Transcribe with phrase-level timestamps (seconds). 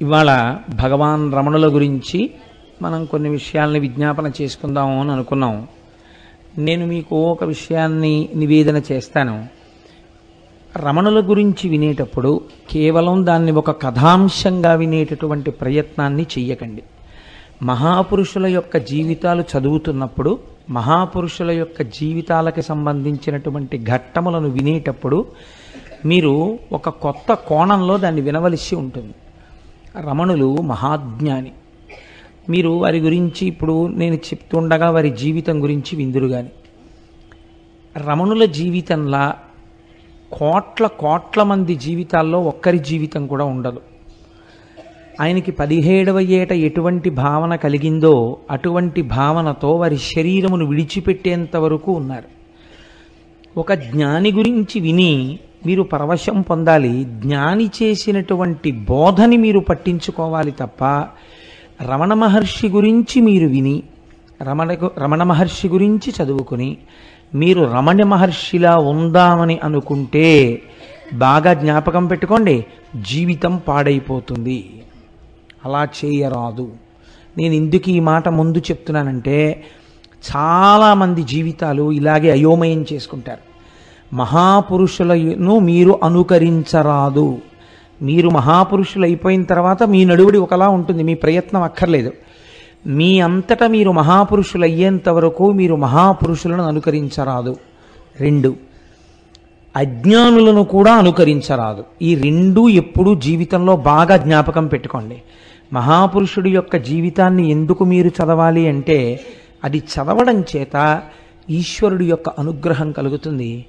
[0.00, 2.30] ఇవాళ భగవాన్ రమణుల గురించి
[2.82, 5.68] మనం కొన్ని విషయాల్ని విజ్ఞాపన చేసుకుందాము అని అనుకున్నాం.
[6.58, 9.46] నేను మీకు ఒక విషయాన్ని నివేదన చేస్తాను.
[10.76, 12.40] రమణుల గురించి వినేటప్పుడు
[12.70, 16.82] కేవలం దాన్ని ఒక కథాంశంగా వినేటటువంటి ప్రయత్నాన్ని చెయ్యకండి.
[17.62, 20.38] మహాపురుషుల యొక్క జీవితాలు చదువుతున్నప్పుడు
[20.70, 25.26] మహాపురుషుల యొక్క జీవితాలకి సంబంధించినటువంటి ఘట్టములను వినేటప్పుడు
[26.04, 29.14] మీరు ఒక కొత్త కోణంలో దాన్ని వినవలసి ఉంటుంది.
[30.00, 31.52] రమణులు మహాజ్ఞాని.
[32.48, 36.48] మీరు వారి గురించి ఇప్పుడు నేను చెప్తుండగా వారి జీవితం గురించి విందురు గాని.
[37.96, 39.34] రమణుల జీవితంలా
[40.32, 43.80] కోట్ల కోట్ల మంది జీవితాల్లో ఒక్కరి జీవితం కూడా ఉండదు.
[45.20, 52.36] ఆయనకి పదిహేడవ ఏట ఎటువంటి భావన కలిగిందో అటువంటి భావనతో వారి శరీరమును విడిచిపెట్టేంత వరకు ఉన్నారు.
[53.60, 57.04] ఒక జ్ఞాని గురించి విని మీరు పరవశం పొందాలి.
[57.04, 60.84] జ్ఞాని చేసినటువంటి బోధని మీరు పట్టించుకోవాలి తప్ప
[61.82, 63.82] రమణ మహర్షి గురించి మీరు విని
[64.42, 66.76] రమణ రమణ మహర్షి గురించి చదువుకుని
[67.34, 70.62] మీరు రమణ మహర్షిలా ఉందామని అనుకుంటే
[71.14, 72.64] బాగా జ్ఞాపకం పెట్టుకోండి
[73.02, 74.82] జీవితం పాడైపోతుంది.
[75.64, 76.72] అలా చేయరాదు.
[77.38, 79.64] నేను ఎందుకు ఈ మాట ముందు చెప్తున్నానంటే
[80.30, 83.55] చాలామంది జీవితాలు ఇలాగే అయోమయం చేసుకుంటారు.
[84.12, 87.38] మహాపురుషులను మీరు అనుకరించరాదు.
[88.02, 92.12] మీరు మహాపురుషులు అయిపోయిన తర్వాత మీ నడువుడి ఒకలా ఉంటుంది మీ ప్రయత్నం అక్కర్లేదు.
[92.86, 97.56] మీ అంతటా మీరు మహాపురుషులు అయ్యేంత వరకు మీరు మహాపురుషులను అనుకరించరాదు.
[98.20, 98.56] రెండు
[99.76, 101.84] అజ్ఞానులను కూడా అనుకరించరాదు.
[102.02, 105.22] ఈ రెండు ఎప్పుడూ జీవితంలో బాగా జ్ఞాపకం పెట్టుకోండి.
[105.72, 109.20] మహాపురుషుడి యొక్క జీవితాన్ని ఎందుకు మీరు చదవాలి అంటే
[109.64, 111.02] అది చదవడం చేత
[111.50, 113.64] ఈశ్వరుడి యొక్క అనుగ్రహం కలుగుతుంది.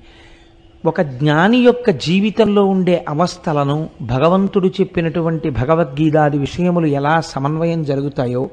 [0.86, 8.50] ఒక జ్ఞాని యొక్క జీవితంలో ఉండే అవస్థలను భగవంతుడు చెప్పినటువంటి భగవద్గీతాది విషయములు ఎలా సమన్వయం జరుగుతాయో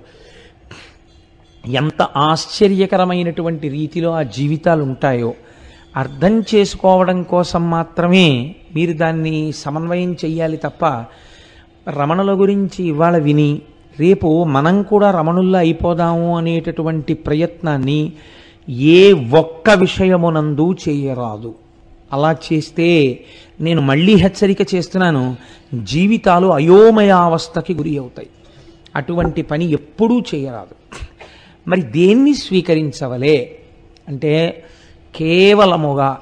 [1.65, 5.35] ఎంత ఆశ్చర్యకరమైనటువంటి రీతిలో ఆ జీవితాలు ఉంటాయో
[5.97, 10.85] అర్థం చేసుకోవడం కోసం మాత్రమే మీరు దాన్ని సమన్వయం చెయ్యాలి తప్ప
[11.89, 13.61] రమణుల గురించి ఇవాళ విని
[13.99, 18.13] రేపు మనం కూడా రమణుల్లా అయిపోదాము అనేటటువంటి ప్రయత్నాన్ని
[18.69, 21.64] ఏ ఒక్క విషయమునందు చేయరాదు.
[22.15, 23.21] అలా చేస్తే
[23.61, 25.37] నేను మళ్ళీ హెచ్చరిక చేస్తున్నాను
[25.83, 28.29] జీవితాలు అయోమయావస్థకి గురి అవుతాయి.
[28.97, 30.75] అటువంటి పని ఎప్పుడూ చేయరాదు.
[31.69, 33.59] మరి దేన్ని స్వీకరించవలే?
[34.09, 34.65] అంటే
[35.17, 36.21] కేవలముగా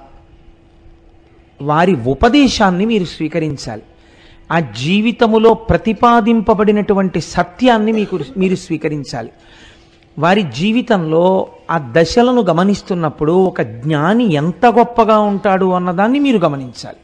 [1.63, 3.83] వారి ఉపదేశాన్ని మీరు స్వీకరించాలి.
[4.53, 9.31] ఆ జీవితములో ప్రతిపాదింపబడినటువంటి సత్యాన్ని మీకు మీరు స్వీకరించాలి.
[10.19, 16.97] వారి జీవితంలో ఆ దశలను గమనిస్తున్నప్పుడు ఒక జ్ఞాని ఎంత గొప్పగా ఉంటాడు అన్నదాన్ని మీరు గమనించాలి.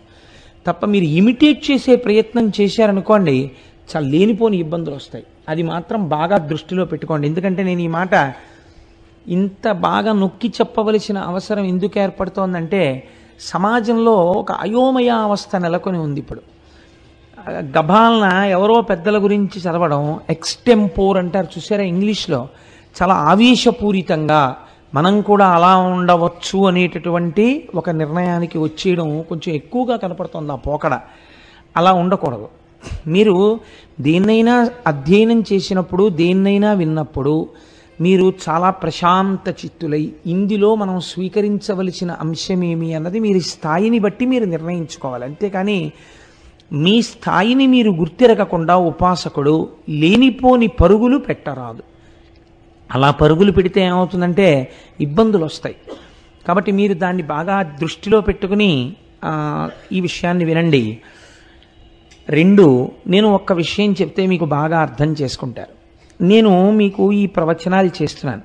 [0.66, 3.50] తప్ప మీరు ఇమిటేట్ చేసే ప్రయత్నం చేశారనుకోండి
[3.96, 5.24] చాలా లేనిపోని ఇబ్బందులు వస్తాయి.
[5.48, 7.28] అది మాత్రం బాగా దృష్టిలో పెట్టుకోండి.
[7.28, 8.34] ఎందుకంటే నేను ఈ మాట
[9.28, 13.08] ఇంత బాగా నొక్కి చెప్పవలసిన అవసరం ఎందుకు ఏర్పడుతోందంటే
[13.40, 16.40] సమాజంలో ఒక అయోమయ అవస్థ నెలకొని ఉంది ఇప్పుడు.
[17.50, 22.48] గభాలన ఎవరో పెద్దల గురించి చదవడం ఎక్స్టెంపోర్ అంటారు చూసారా ఇంగ్లీష్లో?
[23.03, 24.56] చాలా ఆవేశపూరితంగా
[24.94, 31.00] మనం కూడా అలా ఉండవచ్చు అనేటటువంటి ఒక నిర్ణయానికి వచ్చేయడం కొంచెం ఎక్కువగా కనపడుతుంది ఆ పోకడ.
[31.76, 32.49] అలా ఉండకూడదు.
[33.06, 33.60] మీరు
[34.00, 37.49] దేన్నైనా అధ్యయనం చేసినప్పుడు దేన్నైనా విన్నప్పుడు
[38.00, 45.25] మీరు చాలా ప్రశాంత చిత్తులై ఇందులో మనం స్వీకరించవలసిన అంశమేమి అన్నది మీరు స్థాయిని బట్టి మీరు నిర్ణయించుకోవాలి.
[45.25, 45.93] అంతేకాని
[46.72, 51.82] మీ స్థాయిని మీరు గుర్తిరగకుండా ఉపాసకుడు లేనిపోని పరుగులు పెట్టరాదు.
[52.94, 55.76] అలా పరుగులు పెడితే ఏమవుతుందంటే ఇబ్బందులు వస్తాయి.
[56.47, 58.93] కాబట్టి మీరు దాన్ని బాగా దృష్టిలో పెట్టుకుని
[59.93, 60.99] ఈ విషయాన్ని వినండి.
[62.28, 65.75] రెండు నేను ఒక్క విషయం చెప్తే మీకు బాగా అర్థం చేసుకుంటారు.
[66.25, 68.43] నేను మీకు ఈ ప్రవచనాలు చేస్తున్నాను.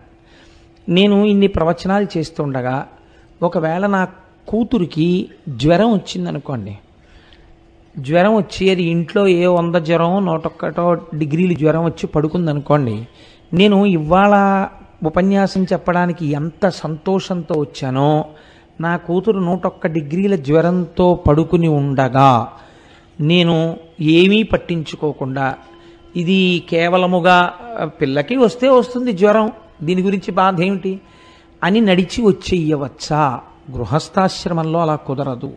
[0.90, 2.88] నేను ఇన్ని ప్రవచనాలు చేస్తుండగా
[3.44, 4.08] ఒకవేళ నా
[4.48, 6.78] కూతురికి జ్వరం వచ్చిందనుకోండి.
[7.98, 13.07] జ్వరం వచ్చి అది ఇంట్లో ఏ వంద జ్వరం నూటొక్కటో డిగ్రీలు జ్వరం వచ్చి పడుకుందనుకోండి
[13.53, 14.67] నేను ఇవాళ
[15.05, 18.25] ఉపన్యాసం చెప్పడానికి ఎంత సంతోషంతో వచ్చానో
[18.81, 22.51] నా కూతురు నూటొక్క డిగ్రీల జ్వరంతో పడుకుని ఉండగా
[23.19, 25.55] నేను ఏమీ పట్టించుకోకుండా
[26.15, 27.53] ఇది కేవలముగా
[27.85, 29.51] పిల్లకి వస్తే వస్తుంది జ్వరం
[29.83, 31.00] దీని గురించి బాధ ఏమిటి?
[31.63, 33.39] అని నడిచి వచ్చేయవచ్చా?
[33.71, 35.53] గృహస్థాశ్రమంలో అలా కుదరదు.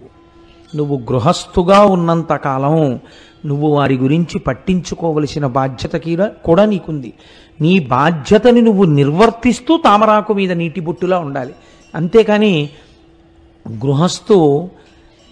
[0.75, 3.01] నువ్వు గృహస్థుగా ఉన్నంతకాలం
[3.47, 7.13] నువ్వు వారి గురించి పట్టించుకోవలసిన బాధ్యత కూడా నీకుంది.
[7.61, 11.53] నీ బాధ్యతని నువ్వు నిర్వర్తిస్తూ తామరాకు మీద నీటి బొట్టులా ఉండాలి.
[11.95, 12.71] అంతేకాని
[13.69, 14.69] గృహస్థు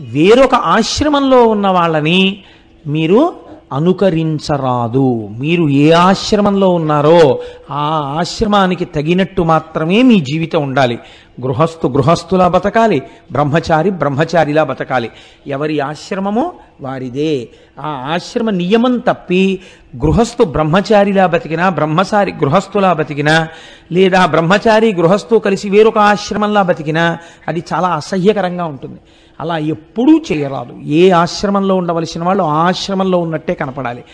[0.00, 2.44] వేరొక ఆశ్రమంలో ఉన్న వాళ్ళని
[2.86, 3.32] మీరు
[3.74, 5.28] అనుకరించరాదు.
[5.38, 7.38] మీరు ఏ ఆశ్రమంలో ఉన్నారో
[7.70, 10.98] ఆ ఆశ్రమానికి తగినట్టు మాత్రమే మీ జీవితం ఉండాలి.
[11.40, 15.10] గృహస్థు గృహస్థులా బతకాలి బ్రహ్మచారి బ్రహ్మచారిలా బతకాలి.
[15.46, 17.48] ఎవరి ఆశ్రమమో వారిదే.
[17.80, 19.60] ఆ ఆశ్రమ నియమం తప్పి
[19.96, 23.48] గృహస్థు బ్రహ్మచారిలా బతికినా బ్రహ్మచారి గృహస్థులా బతికినా
[23.92, 27.18] లేదా బ్రహ్మచారి గృహస్థు కలిసి వేరొక ఆశ్రమంలా బతికినా
[27.48, 29.00] అది చాలా అసహ్యకరంగా ఉంటుంది.
[29.40, 30.74] అలా ఎప్పుడూ చేయరాదు.
[30.80, 34.04] ఏ ఆశ్రమంలో ఉండవలసిన వాళ్ళు ఆశ్రమంలో ఉన్నట్టే కనపడాలి.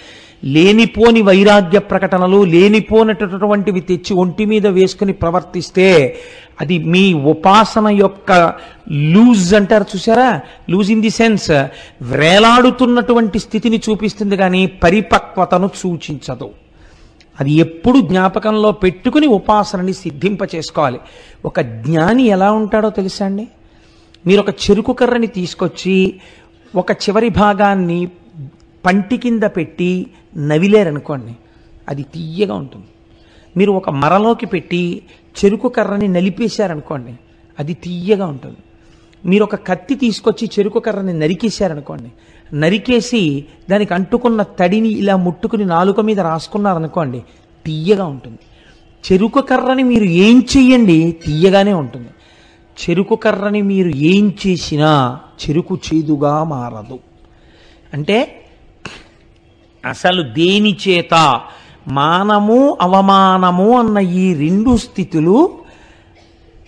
[0.44, 5.88] లేనిపోని వైరాగ్య ప్రకటనలు లేనిపోనటువంటివి తెచ్చి ఒంటి మీద వేసుకుని ప్రవర్తిస్తే
[6.60, 8.30] అది మీ ఉపాసన యొక్క
[8.92, 10.40] లూజ్ అంటారు చూసారా
[10.70, 11.50] లూజ్ ఇన్ ది సెన్స్.
[12.02, 16.50] వేలాడుతున్నటువంటి స్థితిని చూపిస్తుంది కానీ పరిపక్వతను సూచించదు.
[17.40, 21.00] అది ఎప్పుడు జ్ఞాపకంలో పెట్టుకుని ఉపాసనని సిద్ధింప చేసుకోవాలి
[21.44, 23.48] ఒక జ్ఞాని ఎలా ఉంటాడో తెలుసా అండి?
[24.26, 26.20] మీరు ఒక చెరుకు కర్రని తీసుకొచ్చి
[26.74, 28.08] ఒక చివరి భాగాన్ని
[28.84, 30.06] పంటి కింద పెట్టి
[30.36, 31.32] నవిలేరనుకోండి
[31.88, 32.86] అది తీయగా ఉంటుంది.
[33.56, 35.02] మీరు ఒక మరలోకి పెట్టి
[35.44, 37.14] చెరుకు కర్రని నలిపేశారనుకోండి
[37.60, 38.56] అది తీయగా ఉంటుంది.
[39.24, 42.12] మీరు ఒక కత్తి తీసుకొచ్చి చెరుకు కర్రని నరికేశారనుకోండి
[42.54, 47.22] నరికేసి దానికి అంటుకున్న తడిని ఇలా ముట్టుకుని నాలుక మీద రాసుకున్నారనుకోండి
[47.66, 48.38] తీయగా ఉంటుంది.
[49.12, 52.08] చెరుకు కర్రని మీరు ఏం చెయ్యండి తీయగానే ఉంటుంది.
[52.80, 56.98] చెరుకు కర్రని మీరు ఏం చేసినా చెరుకు చేదుగా మారదు.
[57.94, 58.44] అంటే
[59.86, 61.40] అసలు దేని చేత?
[61.88, 65.50] మానము అవమానము అన్న ఈ రెండు స్థితులు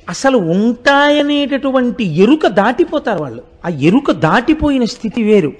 [0.09, 3.43] అసలు ఉంటాయనేటటువంటి ఎరుక దాటిపోతారు వాళ్ళు.
[3.67, 5.53] ఆ ఎరుక దాటిపోయిన స్థితి వేరు.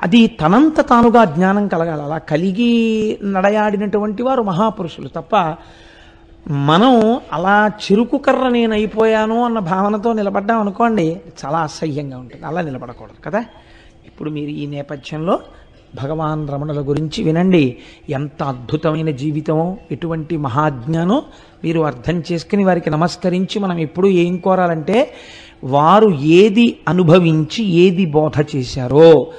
[0.00, 2.02] అది తనంత తానుగా జ్ఞానం కలగాలి.
[2.02, 5.36] అలా కలిగి నడయాడినటువంటి వారు మహాపురుషులు తప్ప
[6.48, 12.46] మనం అలా చెరుకు కర్ర నేను అయిపోయాను అన్న భావనతో నిలబడ్డాం అనుకోండి చాలా అసహ్యంగా ఉంటుంది.
[12.46, 13.44] అలా నిలబడకూడదు కదా?
[14.06, 15.38] ఇప్పుడు మీరు ఈ నేపథ్యంలో
[16.02, 17.76] భగవాన్ రమణుల గురించి వినండి.
[18.10, 21.22] ఎంత అద్భుతమైన జీవితమో ఎటువంటి మహాజ్ఞానో
[21.64, 25.12] మీరు అర్థం చేసుకుని వారికి నమస్కరించి మనం ఎప్పుడు ఏం కోరాలంటే
[25.64, 29.32] వారు ఏది అనుభవించి ఏది బోధ చేశారో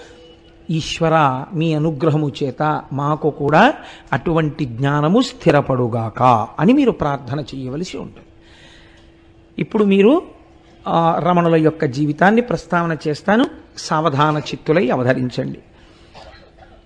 [0.70, 3.74] ఈశ్వర మీ అనుగ్రహము చేత మాకు కూడా
[4.14, 8.28] అటువంటి జ్ఞానము స్థిరపడుగాక అని మీరు ప్రార్థన చేయవలసి ఉంటుంది.
[9.60, 10.22] ఇప్పుడు మీరు
[11.18, 13.46] రమణుల యొక్క జీవితాన్ని ప్రస్తావన చేస్తాను.
[13.78, 15.60] సావధాన చిత్తులై అవధరించండి.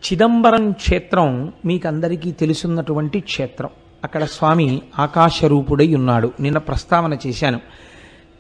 [0.06, 3.70] చిదంబరం క్షేత్రం మీకందరికీ తెలుసున్నటువంటి క్షేత్రం.
[4.04, 6.32] అక్కడ స్వామి ఆకాశరూపుడై ఉన్నాడు.
[6.40, 7.60] నిన్న ప్రస్తావన చేశాను.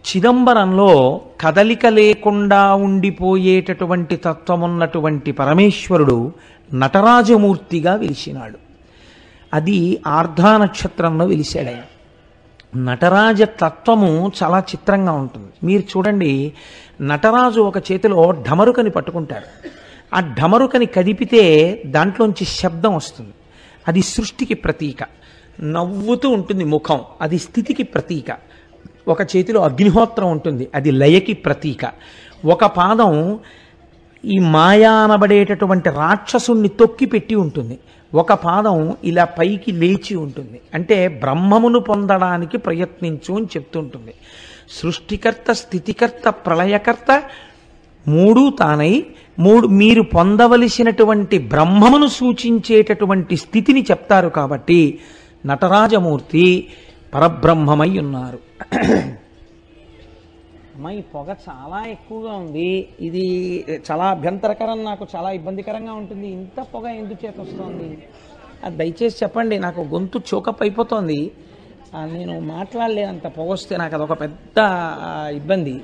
[0.05, 6.33] చిదంబరంలో కదలిక లేకుండా ఉండిపోయేటటువంటి తత్వమున్నటువంటి పరమేశ్వరుడు
[6.73, 8.57] నటరాజమూర్తిగా వెలిసినాడు
[9.53, 11.81] అది ఆర్ధా నక్షత్రంలో వెలిశాడు ఆయన
[12.79, 15.47] నటరాజ తత్వము చాలా చిత్రంగా ఉంటుంది.
[15.63, 16.53] మీరు చూడండి
[17.01, 19.69] నటరాజు ఒక చేతిలో ఢమరుకని పట్టుకుంటాడు.
[20.15, 23.33] ఆ ఢమరుకని కదిపితే దాంట్లోంచి శబ్దం వస్తుంది.
[23.87, 24.97] అది సృష్టికి ప్రతీక.
[25.63, 26.99] నవ్వుతూ ఉంటుంది ముఖం.
[27.21, 28.54] అది స్థితికి ప్రతీక.
[29.07, 30.67] ఒక చేతిలో అగ్నిహోత్రం ఉంటుంది.
[30.75, 31.91] అది లయకి ప్రతీక.
[32.45, 33.39] ఒక పాదం
[34.25, 37.79] ఈ మాయా అనబడేటటువంటి రాక్షసుణ్ణి తొక్కి పెట్టి ఉంటుంది.
[38.13, 40.61] ఒక పాదం ఇలా పైకి లేచి ఉంటుంది.
[40.73, 44.13] అంటే బ్రహ్మమును పొందడానికి ప్రయత్నించు అని చెప్తుంటుంది.
[44.69, 47.23] సృష్టికర్త స్థితికర్త ప్రళయకర్త
[48.07, 49.05] మూడు తానై
[49.39, 55.00] మూడు మీరు పొందవలసినటువంటి బ్రహ్మమును సూచించేటటువంటి స్థితిని చెప్తారు కాబట్టి
[55.45, 56.67] నటరాజమూర్తి
[57.13, 58.39] పరబ్రహ్మమై ఉన్నారు.
[60.75, 62.69] అమ్మా ఈ పొగ చాలా ఎక్కువగా ఉంది.
[63.07, 63.25] ఇది
[63.88, 66.27] చాలా అభ్యంతరకరం నాకు చాలా ఇబ్బందికరంగా ఉంటుంది.
[66.38, 67.89] ఇంత పొగ ఎందుకు చేత వస్తుంది
[68.65, 71.19] అది దయచేసి చెప్పండి నాకు గొంతు చోకప్ అయిపోతుంది
[72.15, 74.57] నేను మాట్లాడలేనంత పొగ వస్తే నాకు అదొక పెద్ద
[75.39, 75.75] ఇబ్బంది.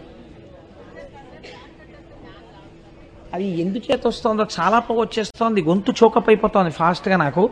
[3.35, 7.43] అది ఎందుచేత వస్తుందో చాలా పొగ వచ్చేస్తోంది గొంతు చోకప్ అయిపోతుంది ఫాస్ట్గా నాకు.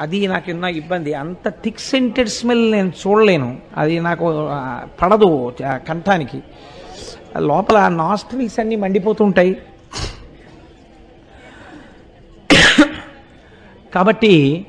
[0.00, 1.14] అది నాకు ఉన్న ఇబ్బంది.
[1.14, 3.58] అంత థిక్ సెంటెడ్ స్మెల్ నేను చూడలేను.
[3.76, 4.24] అది నాకు
[5.02, 5.52] పడదు
[5.88, 6.40] కంఠానికి.
[7.38, 9.56] లోపల నాస్ట్రిల్స్ అన్నీ మండిపోతుంటాయి.
[13.94, 14.66] కాబట్టి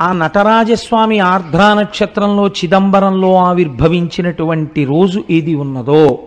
[0.00, 6.18] ఆ నటరాజస్వామి ఆర్ద్రా నక్షత్రంలో చిదంబరంలో ఆవిర్భవించినటువంటి రోజు ఏది ఉన్నదో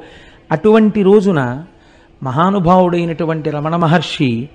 [0.51, 1.63] అటువంటి రోజున
[2.23, 4.49] మహానుభావుడైనటువంటి రమణ మహర్షి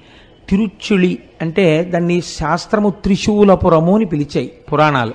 [0.48, 4.46] తిరుచుళి అంటే దాన్ని శాస్త్రము త్రిశూలపురము అని పిలిచాయి.
[4.46, 5.12] పురాణాలు.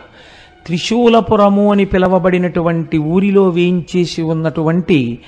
[0.66, 5.20] త్రిశూలపురము అని పిలవబడినటువంటి ఊరిలో వేయించేసి ఉన్నటువంటి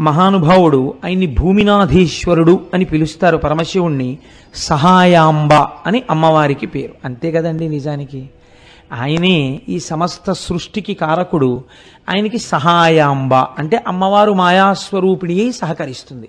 [0.00, 4.18] మహానుభావుడు ఆయన్ని భూమినాధీశ్వరుడు అని పిలుస్తారు పరమశివుణ్ణి
[4.54, 6.92] సహాయాంబ అని అమ్మవారికి పేరు.
[7.04, 8.30] అంతే కదండి నిజానికి?
[8.92, 11.64] ఆయనే ఈ సమస్త సృష్టికి కారకుడు.
[12.08, 16.28] ఆయనకి సహాయాంబ అంటే అమ్మవారు మాయాస్వరూపిణి సహకరిస్తుంది.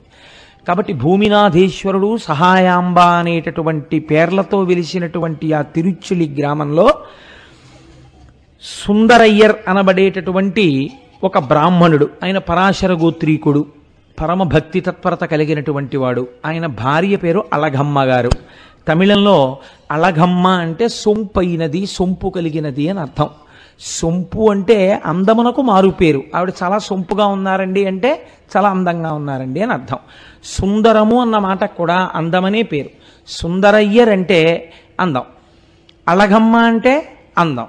[0.67, 6.89] కాబట్టి భూమినాథేశ్వరుడు సహాయాంబ అనేటటువంటి పేర్లతో వెలిసినటువంటి ఆ తిరుచులి గ్రామంలో
[8.61, 10.91] సుందరయ్యర్ అనబడేటటువంటి
[11.23, 12.09] ఒక బ్రాహ్మణుడు.
[12.23, 13.65] ఆయన పరాశర గోత్రీకుడు.
[14.21, 16.27] పరమ భక్తి తత్పరత కలిగినటువంటి వాడు.
[16.45, 18.29] ఆయన భార్య పేరు అలఘమ్మ గారు.
[18.87, 19.57] తమిళంలో
[19.91, 23.29] అలఘమ్మ అంటే సొంపైనది సొంపు కలిగినది అని అర్థం.
[23.79, 26.23] సొంపు అంటే అందమునకు మారు పేరు.
[26.35, 29.97] ఆవిడ చాలా సొంపుగా ఉన్నారండి అంటే చాలా అందంగా ఉన్నారండి అని అర్థం.
[30.43, 32.89] సుందరము అన్న మాట కూడా అందమనే పేరు.
[33.27, 35.21] సుందరయ్యర్ అంటే అందం.
[36.07, 37.65] అలగమ్మ అంటే అందం.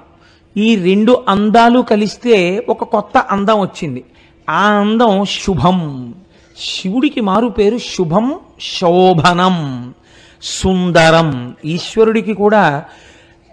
[0.57, 4.03] ఈ రెండు అందాలు కలిస్తే ఒక కొత్త అందం వచ్చింది.
[4.49, 6.13] ఆ అందం శుభం.
[6.59, 9.93] శివుడికి మారు పేరు శుభం శోభనం.
[10.43, 11.55] సుందరం.
[11.65, 12.85] ఈశ్వరుడికి కూడా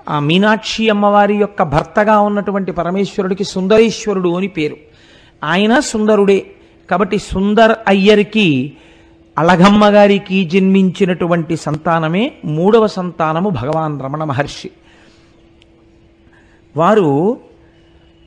[0.09, 4.77] ఆ మీనాక్షి అమ్మవారి యొక్క భర్తగా ఉన్నటువంటి పరమేశ్వరుడికి సుందరేశ్వరుడు అని పేరు.
[5.45, 6.47] ఆయన సుందరుడే.
[6.91, 8.73] కాబట్టి సుందర్ అయ్యర్కి
[9.39, 14.71] అలగమ్మ గారికి జన్మించినటువంటి సంతానమే మూడవ సంతానము భగవాన్ రమణ మహర్షి.
[16.77, 17.41] వారు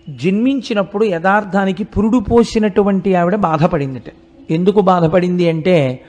[0.09, 4.13] జన్మించినప్పుడు యథార్థానికి పురుడు పోసినటువంటి ఆవిడ బాధపడిందిట.
[4.51, 6.05] ఎందుకు బాధపడింది అంటే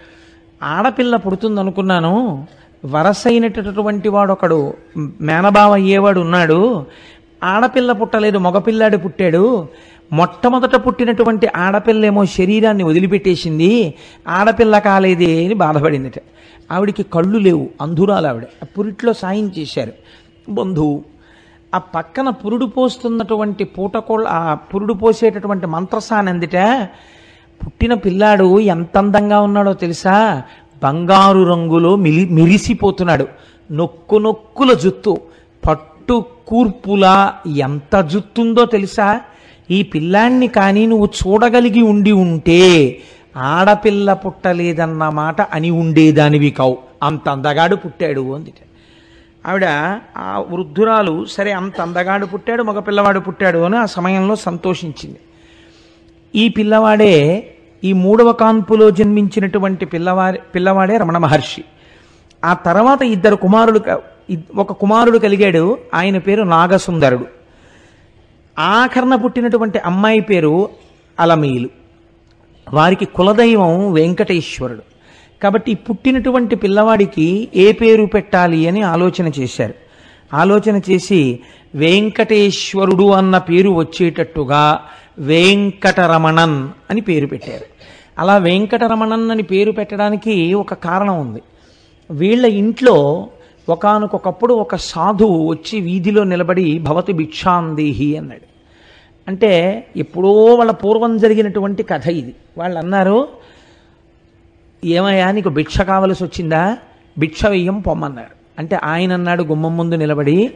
[0.63, 2.47] ఆడపిల్ల పుడుతుందనుకున్నాను
[2.85, 4.75] వరసైనటువంటి వాడు ఒకడు
[5.21, 6.87] మేనబావ అయ్యేవాడు ఉన్నాడు.
[7.45, 9.69] ఆడపిల్ల పుట్టలేదు మగపిల్లాడు పుట్టాడు.
[10.13, 13.95] మొట్టమొదట పుట్టినటువంటి ఆడపిల్లేమో శరీరాన్ని వదిలిపెట్టేసింది.
[14.29, 16.23] ఆడపిల్ల కాలేదే అని బాధపడిందిట.
[16.73, 18.45] ఆవిడికి కళ్ళు లేవు అంధురాలు ఆవిడ.
[18.63, 19.93] ఆ పురిట్లో సాయం చేశారు.
[20.49, 21.05] బంధువు
[21.75, 26.89] ఆ పక్కన పురుడు పోస్తున్నటువంటి పూటకోళ్ళ ఆ పురుడు పోసేటటువంటి మంత్రసాని అందిట
[27.67, 30.43] పుట్టిన పిల్లాడు ఎంత అందంగా ఉన్నాడో తెలుసా?
[30.83, 33.29] బంగారు రంగులో మిలి మిరిసిపోతున్నాడు.
[33.73, 35.21] నొక్కు నొక్కుల జుత్తు.
[35.67, 39.21] పట్టు కూర్పులా ఎంత జుత్తుందో తెలుసా?
[39.71, 42.99] ఈ పిల్లాన్ని కానీ నువ్వు చూడగలిగి ఉండి ఉంటే
[43.37, 46.79] ఆడపిల్ల పుట్టలేదన్న మాట అని ఉండేదానివి కావు.
[47.03, 48.53] అంత అందగాడు పుట్టాడు అంది
[49.47, 49.65] ఆవిడ
[50.17, 55.19] ఆ వృద్ధురాలు సరే అంత అందగాడు పుట్టాడు మగ పిల్లవాడు పుట్టాడు అని ఆ సమయంలో సంతోషించింది.
[56.35, 57.52] ఈ పిల్లవాడే
[57.85, 61.65] ఈ మూడవ కాన్పులో జన్మించినటువంటి పిల్లవారి పిల్లవాడే రమణ మహర్షి.
[62.45, 63.81] ఆ తర్వాత ఇద్దరు కుమారుడు
[64.57, 65.79] ఒక కుమారుడు కలిగాడు.
[65.95, 67.27] ఆయన పేరు నాగసుందరుడు.
[68.59, 70.69] ఆఖరణ పుట్టినటువంటి అమ్మాయి పేరు
[71.21, 71.69] అలమీలు.
[72.73, 74.83] వారికి కులదైవం వెంకటేశ్వరుడు.
[75.43, 79.75] కాబట్టి పుట్టినటువంటి పిల్లవాడికి ఏ పేరు పెట్టాలి అని ఆలోచన చేశారు.
[80.35, 81.41] ఆలోచన చేసి
[81.75, 84.81] వెంకటేశ్వరుడు అన్న పేరు వచ్చేటట్టుగా
[85.19, 87.72] వెంకటరమణన్ అని పేరు పెట్టారు.
[88.19, 91.43] అలా వెంకటరమణన్ అని పేరు పెట్టడానికి ఒక కారణం ఉంది.
[92.11, 93.29] వీళ్ళ ఇంట్లో
[93.69, 98.53] ఒకనకొకప్పుడు ఒక సాధువు వచ్చి వీధిలో నిలబడి భవతి భిక్షాందేహి అన్నాడు.
[99.29, 102.35] అంటే ఎప్పుడో వాళ్ళ పూర్వం జరిగినటువంటి కథ ఇది.
[102.59, 103.29] వాళ్ళు అన్నారు
[104.85, 106.79] ఏమయ్యా నీకు భిక్ష కావలసి వచ్చిందా
[107.19, 108.43] భిక్ష వెయ్యం పొమ్మన్నారు.
[108.59, 110.55] అంటే ఆయన అన్నాడు గుమ్మం ముందు నిలబడి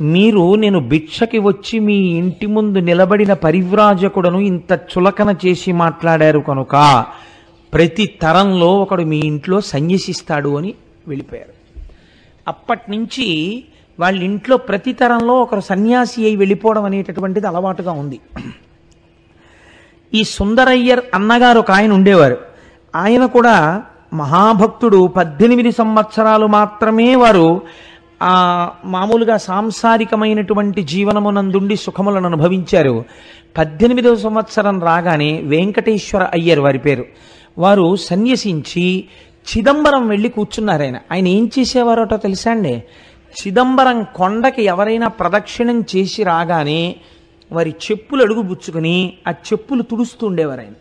[0.00, 7.04] మీరు నేను భిక్షకి వచ్చి మీ ఇంటి ముందు నిలబడిన పరివ్రాజకుడను ఇంత చులకన చేసి మాట్లాడారు కనుక
[7.72, 10.74] ప్రతి తరంలో ఒకడు మీ ఇంట్లో సన్యసిస్తాడు అని
[11.08, 11.82] వెళ్ళిపోయారు.
[12.48, 13.28] అప్పటి నుంచి
[14.00, 18.20] వాళ్ళ ఇంట్లో ప్రతి తరంలో ఒకరు సన్యాసి అయి వెళ్ళిపోవడం అనేటటువంటిది అలవాటుగా ఉంది.
[20.14, 22.36] ఈ సుందరయ్యర్ అన్నగారు ఒక ఆయన ఉండేవారు.
[22.96, 23.82] ఆయన కూడా
[24.14, 25.06] మహాభక్తుడు.
[25.06, 27.62] పద్దెనిమిది సంవత్సరాలు మాత్రమే వారు
[28.22, 33.04] ఆ మామూలుగా సాంసారికమైనటువంటి జీవనమునందుండి సుఖములను అనుభవించారు.
[33.58, 37.04] పద్దెనిమిదవ సంవత్సరం రాగానే వెంకటేశ్వర అయ్యర్ వారి పేరు.
[37.58, 39.04] వారు సన్యసించి
[39.56, 40.98] చిదంబరం వెళ్ళి కూర్చున్నారు ఆయన.
[41.12, 42.82] ఆయన ఏం చేసేవారోటో తెలుసా అండి?
[43.46, 46.96] చిదంబరం కొండకి ఎవరైనా ప్రదక్షిణం చేసి రాగానే
[47.52, 50.72] వారి చెప్పులు అడుగు పుచ్చుకొని ఆ చెప్పులు తుడుస్తుండేవారు ఆయన.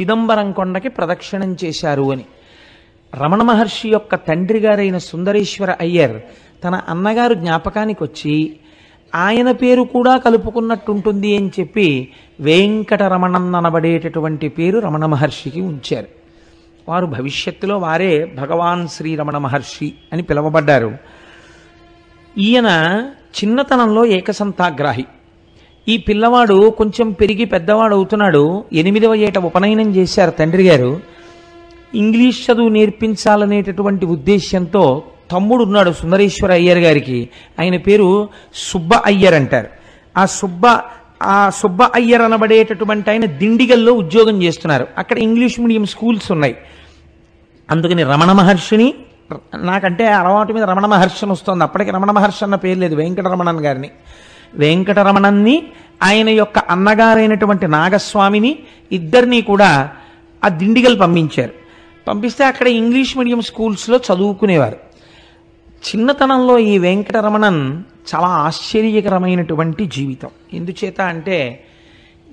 [0.00, 2.24] చిదంబరం కొండకి ప్రదక్షిణం చేశారు అని.
[3.14, 6.20] రమణ మహర్షి యొక్క తండ్రి గారైన సుందరేశ్వర అయ్యర్
[6.64, 8.56] తన అన్నగారు జ్ఞాపకానికి వచ్చి
[9.14, 12.08] ఆయన పేరు కూడా కలుపుకున్నట్టుంటుంది అని చెప్పి
[12.40, 16.06] వెంకటరమణన్ అనబడేటటువంటి పేరు రమణ మహర్షికి ఉంచారు.
[16.88, 20.96] వారు భవిష్యత్తులో వారే భగవాన్ శ్రీ రమణ మహర్షి అని పిలువబడ్డారు.
[22.38, 22.66] ఈయన
[23.36, 25.04] చిన్నతనంలో ఏకసంతాగ్రాహి.
[25.88, 31.19] ఈ పిల్లవాడు కొంచెం పెరిగి పెద్దవాడు అవుతున్నాడు ఎనిమిదవ ఏట ఉపనయనం చేశారు తండ్రి గారు
[31.94, 37.28] ఇంగ్లీష్ చదువు నేర్పించాలనేటటువంటి ఉద్దేశ్యంతో తమ్ముడు ఉన్నాడు సుందరేశ్వర అయ్యర్ గారికి.
[37.60, 39.66] ఆయన పేరు సుబ్బ అయ్యర్ అంటారు.
[40.16, 40.62] ఆ సుబ్బ
[41.22, 44.86] ఆ సుబ్బ అయ్యర్ అనబడేటటువంటి ఆయన దిండిగల్లో ఉద్యోగం చేస్తున్నారు.
[44.98, 46.56] అక్కడ ఇంగ్లీష్ మీడియం స్కూల్స్ ఉన్నాయి.
[47.70, 48.94] అందుకని రమణ మహర్షిని
[49.54, 51.64] నాకంటే అలవాటు మీద రమణ మహర్షిని వస్తుంది.
[51.64, 53.90] అప్పటికి రమణ మహర్షి అన్న పేరు లేదు వెంకటరమణన్ గారిని.
[54.54, 55.62] వెంకటరమణన్ని
[56.02, 58.58] ఆయన యొక్క అన్నగారైనటువంటి నాగస్వామిని
[58.92, 59.90] ఇద్దరినీ కూడా
[60.44, 61.59] ఆ దిండిగల్ పంపించారు.
[62.08, 64.76] పంపిస్తే అక్కడ ఇంగ్లీష్ మీడియం స్కూల్స్లో చదువుకునేవారు.
[65.88, 67.82] చిన్నతనంలో ఈ వెంకటరమణన్
[68.14, 70.28] చాలా ఆశ్చర్యకరమైనటువంటి జీవితం.
[70.52, 71.64] ఎందుచేత అంటే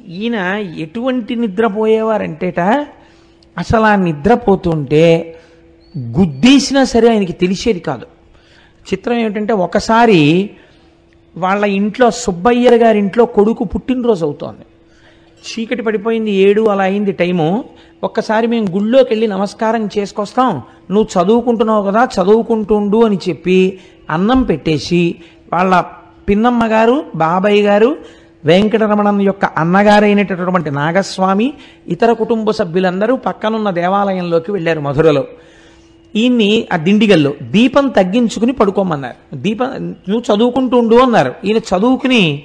[0.07, 0.36] ఈయన
[0.77, 2.59] ఎటువంటి నిద్రపోయేవారంటేట
[3.57, 5.36] అసలు ఆ నిద్రపోతుంటే
[5.97, 8.05] గుద్దేసినా సరే ఆయనకి తెలిసేది కాదు.
[8.93, 10.50] చిత్రం ఏమిటంటే ఒకసారి
[11.38, 14.65] వాళ్ళ ఇంట్లో సుబ్బయ్యర్ గారి ఇంట్లో కొడుకు పుట్టినరోజు అవుతోంది.
[15.46, 17.63] చీకటి పడిపోయింది ఏడు అలా అయింది టైము.
[18.03, 20.62] ఒక్కసారి మేము గుళ్ళోకి వెళ్ళి నమస్కారం చేసుకొస్తాం.
[20.91, 23.79] నువ్వు చదువుకుంటున్నావు కదా చదువుకుంటుండు అని చెప్పి
[24.10, 25.15] అన్నం పెట్టేసి
[25.53, 25.84] వాళ్ళ
[26.29, 27.98] పిన్నమ్మ గారు బాబాయ్ గారు
[28.46, 31.53] వెంకటరమణన్ యొక్క అన్నగారైనటువంటి నాగస్వామి
[31.88, 35.24] ఇతర కుటుంబ సభ్యులందరూ పక్కనున్న దేవాలయంలోకి వెళ్ళారు మధురలో.
[36.15, 39.38] ఈయన్ని ఆ దిండిగల్లో దీపం తగ్గించుకుని పడుకోమన్నారు.
[39.38, 41.34] దీపం నువ్వు చదువుకుంటుండు అన్నారు.
[41.46, 42.44] ఈయన చదువుకుని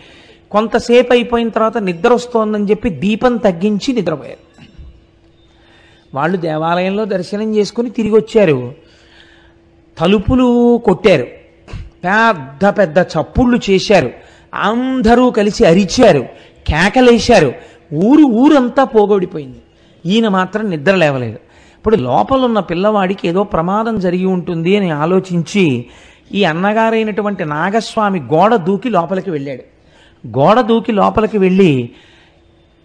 [0.53, 4.53] కొంతసేపు అయిపోయిన తర్వాత నిద్ర వస్తోందని చెప్పి దీపం తగ్గించి నిద్రపోయారు.
[6.15, 8.75] వాళ్ళు దేవాలయంలో దర్శనం చేసుకుని తిరిగి వచ్చారు
[9.99, 11.27] తలుపులు కొట్టారు.
[12.05, 14.11] పెద్ద పెద్ద చప్పుళ్ళు చేశారు.
[14.55, 16.21] అందరూ కలిసి అరిచారు.
[16.69, 17.53] కేకలేశారు.
[17.95, 19.59] ఊరు ఊరంతా పోగొడిపోయింది.
[20.07, 21.39] ఈయన మాత్రం నిద్ర లేవలేదు.
[21.79, 25.87] ఇప్పుడు లోపల ఉన్న పిల్లవాడికి ఏదో ప్రమాదం జరిగి ఉంటుంది అని ఆలోచించి
[26.33, 29.82] ఈ అన్నగారైనటువంటి నాగస్వామి గోడ దూకి లోపలికి వెళ్ళాడు.
[30.27, 31.91] గోడ దూకి లోపలికి వెళ్ళి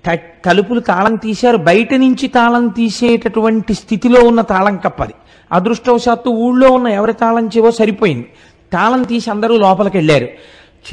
[0.06, 1.58] త- తలుపులు తాళం తీశారు.
[1.58, 5.14] బయట నుంచి తాళం తీసేటటువంటి స్థితిలో ఉన్న తాళం కప్పది.
[5.52, 8.30] అదృష్టవశాత్తు ఊళ్ళో ఉన్న ఎవరి తాళం చెవో సరిపోయింది.
[8.74, 10.24] తాళం తీసి అందరూ లోపలికి వెళ్ళారు.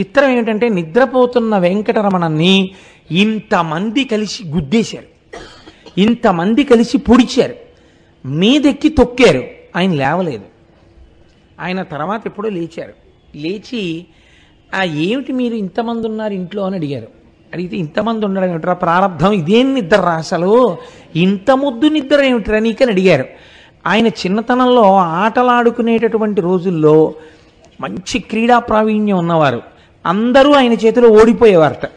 [0.01, 2.75] చిత్రం ఏమిటంటే నిద్రపోతున్న వెంకటరమణన్ని
[3.11, 5.39] ఇంతమంది కలిసి గుద్దేశారు.
[6.01, 7.55] ఇంతమంది కలిసి పొడిచారు.
[8.29, 9.45] మీదెక్కి తొక్కారు.
[9.77, 10.45] ఆయన లేవలేదు.
[11.61, 12.93] ఆయన తర్వాత ఎప్పుడో లేచారు.
[13.37, 14.07] లేచి
[14.75, 16.65] ఆ ఏమిటి మీరు ఇంతమంది ఉన్నారు ఇంట్లో?
[16.65, 17.07] అని అడిగారు.
[17.55, 20.77] అడిగితే ఇంతమంది ఉండడం ఏమిట్రా ప్రారంధం ఇదేం నిద్ర రా అసలు
[21.17, 23.25] ఇంత ముద్దు నిద్ర ఏమిట్రా నీకని అడిగారు.
[23.87, 27.15] ఆయన చిన్నతనంలో ఆటలాడుకునేటటువంటి రోజుల్లో
[27.81, 29.63] మంచి క్రీడా ప్రావీణ్యం ఉన్నవారు.
[30.07, 31.91] అందరూ ఆయన చేతిలో ఓడిపోయేవారట.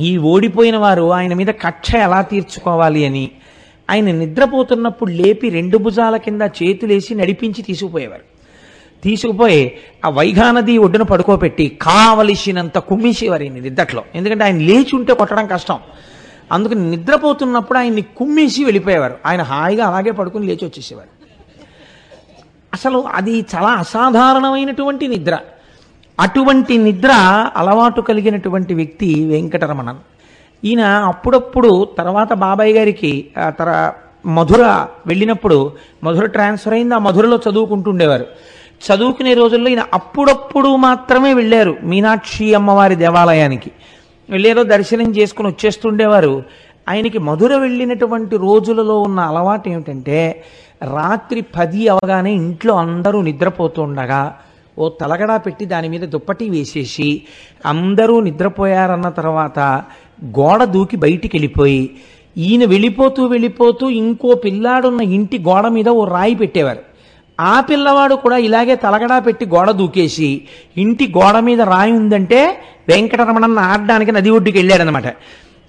[0.00, 3.30] ఈ ఓడిపోయిన వారు ఆయన మీద కక్ష ఎలా తీర్చుకోవాలి అని
[3.90, 8.35] ఆయన నిద్రపోతున్నప్పుడు లేపి రెండు భుజాల కింద చేతులేసి నడిపించి తీసుకుపోయేవారు.
[9.04, 9.72] తీసుకుపోయి
[10.04, 14.04] ఆ వైఘా నది ఒడ్డున పడుకోబెట్టి కావలసినంత కుమ్మేసేవారు ఈయన నిద్దట్లో.
[14.14, 15.78] ఎందుకంటే ఆయన లేచి ఉంటే కొట్టడం కష్టం.
[16.52, 19.14] అందుకు నిద్రపోతున్నప్పుడు ఆయన్ని కుమ్మేసి వెళ్ళిపోయేవారు.
[19.26, 21.08] ఆయన హాయిగా అలాగే పడుకుని లేచి వచ్చేసేవారు.
[22.74, 25.38] అసలు అది చాలా అసాధారణమైనటువంటి నిద్ర.
[26.20, 27.10] అటువంటి నిద్ర
[27.56, 29.96] అలవాటు కలిగినటువంటి వ్యక్తి వెంకటరమణన్.
[30.64, 33.92] ఈయన అప్పుడప్పుడు తర్వాత బాబాయ్ గారికి తర
[34.26, 35.72] మధుర వెళ్ళినప్పుడు
[36.04, 36.94] మధుర ట్రాన్స్ఫర్ అయింది.
[36.94, 38.26] ఆ మధురలో చదువుకుంటుండేవారు.
[38.82, 41.76] చదువుకునే రోజుల్లో ఈయన అప్పుడప్పుడు మాత్రమే వెళ్ళారు.
[41.82, 43.70] మీనాక్షి అమ్మవారి దేవాలయానికి.
[44.30, 46.42] వెళ్ళేదో దర్శనం చేసుకుని వచ్చేస్తుండేవారు.
[46.88, 50.44] ఆయనకి మధుర వెళ్ళినటువంటి రోజులలో ఉన్న అలవాటు ఏమిటంటే
[50.94, 54.38] రాత్రి పది అవగానే ఇంట్లో అందరూ నిద్రపోతుండగా
[54.78, 57.22] ఓ తలగడా పెట్టి దాని మీద దుప్పటి వేసేసి
[57.66, 59.58] అందరూ నిద్రపోయారన్న తర్వాత
[60.24, 61.90] గోడ దూకి బయటికి వెళ్ళిపోయి
[62.38, 66.95] ఈయన వెళ్ళిపోతూ వెళ్ళిపోతూ ఇంకో పిల్లాడున్న ఇంటి గోడ మీద ఓ రాయి పెట్టేవారు.
[67.40, 70.42] ఆ పిల్లవాడు కూడా ఇలాగే తలగడా పెట్టి గోడ దూకేసి
[70.76, 75.04] ఇంటి గోడ మీద రాయి ఉందంటే వెంకటరమణన్న ఆడడానికి నది ఒడ్డుకి వెళ్ళాడనమాట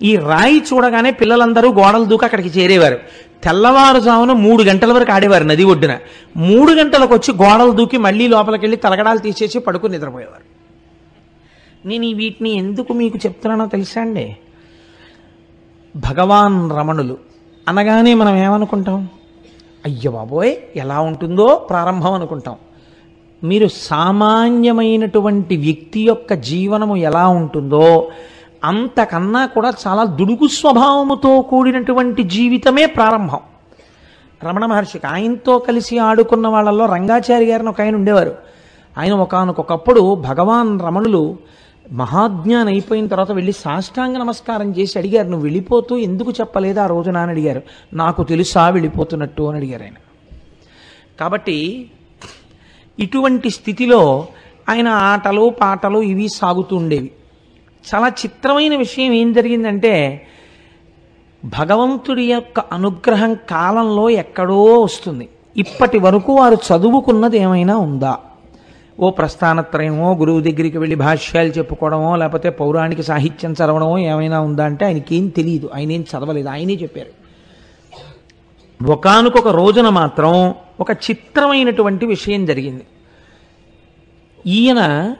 [0.02, 3.00] ఈ రాయి చూడగానే పిల్లలందరూ గోడలు దూకి అక్కడికి చేరేవారు.
[3.44, 5.98] తెల్లవారుజామున మూడు గంటల వరకు ఆడేవారు నది ఒడ్డున.
[6.38, 10.58] మూడు గంటలకు వచ్చి గోడలు దూకి మళ్ళీ లోపలికి వెళ్ళి తలగడాలు తీసేసి పడుకుని నిద్రపోయేవారు.
[11.88, 14.36] నేను వీటిని ఎందుకు మీకు చెప్తున్నానో తెలుసా అండి?
[15.96, 17.18] భగవాన్ రమణులు.
[17.68, 19.10] అనగానే మనం ఏమనుకుంటాం?
[19.88, 22.56] అయ్య బాబోయ్ ఎలా ఉంటుందో ప్రారంభం అనుకుంటాం.
[23.44, 28.08] మీరు సామాన్యమైనటువంటి వ్యక్తి యొక్క జీవనము ఎలా ఉంటుందో
[28.64, 33.40] అంతకన్నా కూడా చాలా దుడుగు స్వభావముతో కూడినటువంటి జీవితమే ప్రారంభం.
[34.44, 38.36] రమణ మహర్షికి ఆయనతో కలిసి ఆడుకున్న వాళ్ళల్లో రంగాచారి గారిని ఒక ఆయన ఉండేవారు.
[38.98, 41.38] ఆయన ఒకనకొకప్పుడు భగవాన్ రమణులు
[41.92, 46.80] మహాజ్ఞానం అయిపోయిన తర్వాత వెళ్ళి సాష్టాంగ నమస్కారం చేసి అడిగారు నువ్వు వెళ్ళిపోతూ ఎందుకు చెప్పలేదు?
[46.80, 47.62] ఆ రోజున అని అడిగారు
[47.94, 49.94] నాకు తెలుసా వెళ్ళిపోతున్నట్టు అని అడిగారు ఆయన.
[51.20, 51.90] కాబట్టి
[53.00, 54.28] ఇటువంటి స్థితిలో
[54.70, 57.12] ఆయన ఆటలు పాటలు ఇవి సాగుతూ ఉండేవి.
[57.96, 60.28] చాలా చిత్రమైన విషయం ఏం జరిగిందంటే
[61.46, 65.30] భగవంతుడి యొక్క అనుగ్రహం కాలంలో ఎక్కడో వస్తుంది.
[65.58, 68.20] ఇప్పటి వరకు వారు చదువుకున్నది ఏమైనా ఉందా?
[69.00, 75.16] ఓ ప్రస్థానత్రయమో గురువు దగ్గరికి వెళ్ళి భాష్యాలు చెప్పుకోవడమో లేకపోతే పౌరాణిక సాహిత్యం చదవడమో ఏమైనా ఉందా అంటే ఆయనకి
[75.16, 75.70] ఏం తెలియదు.
[75.76, 76.50] ఆయన ఏం చదవలేదు.
[76.50, 77.28] ఆయనే చెప్పారు.
[78.92, 82.84] ఒకనకొక రోజున మాత్రం ఒక చిత్రమైనటువంటి విషయం జరిగింది.
[84.46, 85.16] ఈయన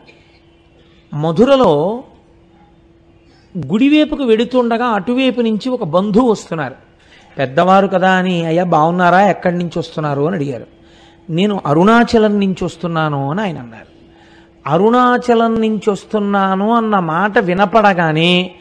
[1.14, 2.04] మధురలో
[3.58, 6.76] గుడివైపుకు వెడుతుండగా అటువైపు నుంచి ఒక బంధువు వస్తున్నారు.
[7.38, 9.30] పెద్దవారు కదా అని అయ్యా బాగున్నారా?
[9.30, 10.22] ఎక్కడి నుంచి వస్తున్నారు?
[10.22, 10.77] అని అడిగారు.
[11.30, 13.98] నేను అరుణాచలం నుంచి వస్తున్నాను అని ఆయన అన్నారు.
[14.70, 18.56] అరుణాచలం నుంచి వస్తున్నాను అన్న మాట వినపడగానే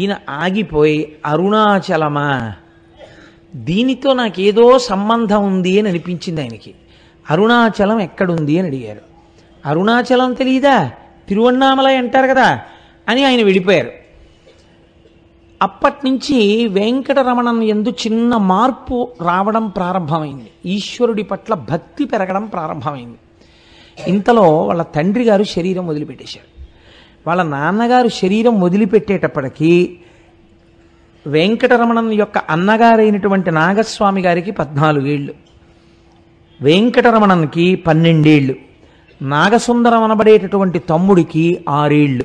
[0.00, 2.52] ఈయన ఆగిపోయి అరుణాచలమా?
[3.56, 6.74] దీనితో నాకేదో సంబంధం ఉంది అని అనిపించింది ఆయనకి.
[7.30, 8.58] అరుణాచలం ఎక్కడుంది?
[8.58, 9.00] అని అడిగారు.
[9.66, 10.90] అరుణాచలం తెలియదా
[11.28, 12.60] తిరువన్నామలై అంటారు కదా?
[13.08, 13.90] అని ఆయన వెళ్ళిపోయారు
[15.62, 20.50] అప్పటి నుంచి వెంకటరమణం ఎందు చిన్న మార్పు రావడం ప్రారంభమైంది.
[20.66, 23.18] ఈశ్వరుడి పట్ల భక్తి పెరగడం ప్రారంభమైంది.
[24.08, 26.64] ఇంతలో వాళ్ళ తండ్రి గారు శరీరం వదిలిపెట్టేశారు.
[27.26, 29.96] వాళ్ళ నాన్నగారు శరీరం వదిలిపెట్టేటప్పటికీ
[31.26, 35.34] వెంకటరమణం యొక్క అన్నగారైనటువంటి నాగస్వామి గారికి పద్నాలుగేళ్ళు
[36.60, 38.54] వెంకటరమణన్కి పన్నెండేళ్ళు.
[39.22, 42.24] నాగసుందరం అనబడేటటువంటి తమ్ముడికి ఆరేళ్ళు.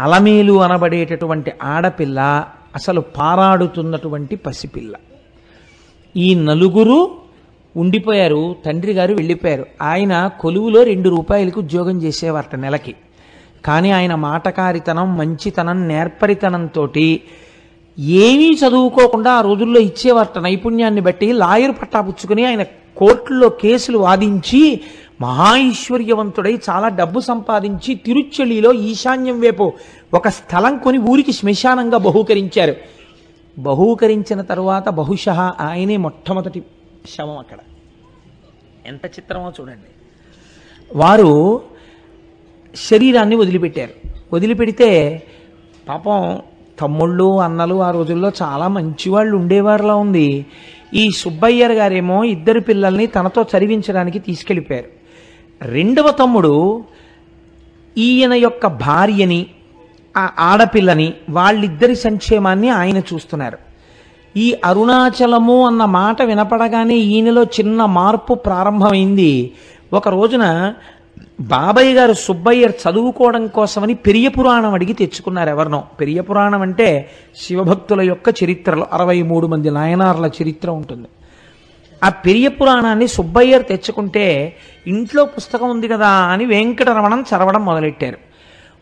[0.00, 4.94] అలమేలు అనబడేటటువంటి ఆడపిల్ల అసలు పారాడుతున్నటువంటి పసిపిల్ల.
[6.16, 7.10] ఈ నలుగురు
[7.76, 9.66] ఉండిపోయారు తండ్రి గారు వెళ్ళిపోయారు.
[9.82, 12.94] ఆయన కొలువులో రెండు రూపాయలకు ఉద్యోగం చేసేవారట నెలకి.
[13.64, 16.90] కానీ ఆయన మాటకారితనం మంచితనం నేర్పరితనంతో
[17.98, 22.62] ఏమీ చదువుకోకుండా ఆ రోజుల్లో ఇచ్చేవారట నైపుణ్యాన్ని బట్టి లాయర్ పట్టా పుచ్చుకుని ఆయన
[22.96, 24.80] కోర్టులో కేసులు వాదించి
[25.20, 29.72] మహా ఈశ్వర్యవంతుడై చాలా డబ్బు సంపాదించి తిరుచెలిలో ఈశాన్యం వైపు
[30.14, 32.76] ఒక స్థలం కొని ఊరికి శ్మశానంగా బహూకరించారు.
[33.58, 35.28] బహూకరించిన తరువాత బహుశ
[35.60, 36.62] ఆయనే మొట్టమొదటి
[37.18, 37.58] శవం అక్కడ.
[38.86, 39.90] ఎంత చిత్రమో చూడండి.
[40.96, 41.62] వారు
[42.74, 44.08] శరీరాన్ని వదిలిపెట్టారు.
[44.32, 45.22] వదిలిపెడితే
[45.88, 46.42] పాపం
[46.80, 50.46] తమ్ముళ్ళు అన్నలు ఆ రోజుల్లో చాలా మంచివాళ్ళు ఉండేవారులా ఉంది.
[50.94, 54.88] ఈ సుబ్బయ్యర్ గారేమో ఇద్దరు పిల్లల్ని తనతో చదివించడానికి తీసుకెళ్ళిపోయారు.
[55.62, 56.84] రెండవ తమ్ముడు
[57.98, 59.46] ఈయన యొక్క భార్యని
[60.16, 63.58] ఆ ఆడపిల్లని వాళ్ళిద్దరి సంక్షేమాన్ని ఆయన చూస్తున్నారు.
[64.36, 69.52] ఈ అరుణాచలము అన్న మాట వినపడగానే ఈయనలో చిన్న మార్పు ప్రారంభమైంది.
[69.92, 70.74] ఒక రోజున
[71.40, 75.84] బాబయ్య గారు సుబ్బయ్య చదువుకోవడం కోసమని పెరియ పురాణం అడిగి తెచ్చుకున్నారు ఎవరినో.
[76.00, 78.86] పెరియ పురాణం అంటే శివభక్తుల యొక్క చరిత్రలో.
[78.92, 81.08] అరవై మూడు మంది నాయనార్ల చరిత్ర ఉంటుంది.
[82.04, 88.23] ఆ పెరియ పురాణాన్ని సుబ్బయ్యర్ తెచ్చుకుంటే ఇంట్లో పుస్తకం ఉంది కదా అని వెంకటరమణం చదవడం మొదలెట్టారు.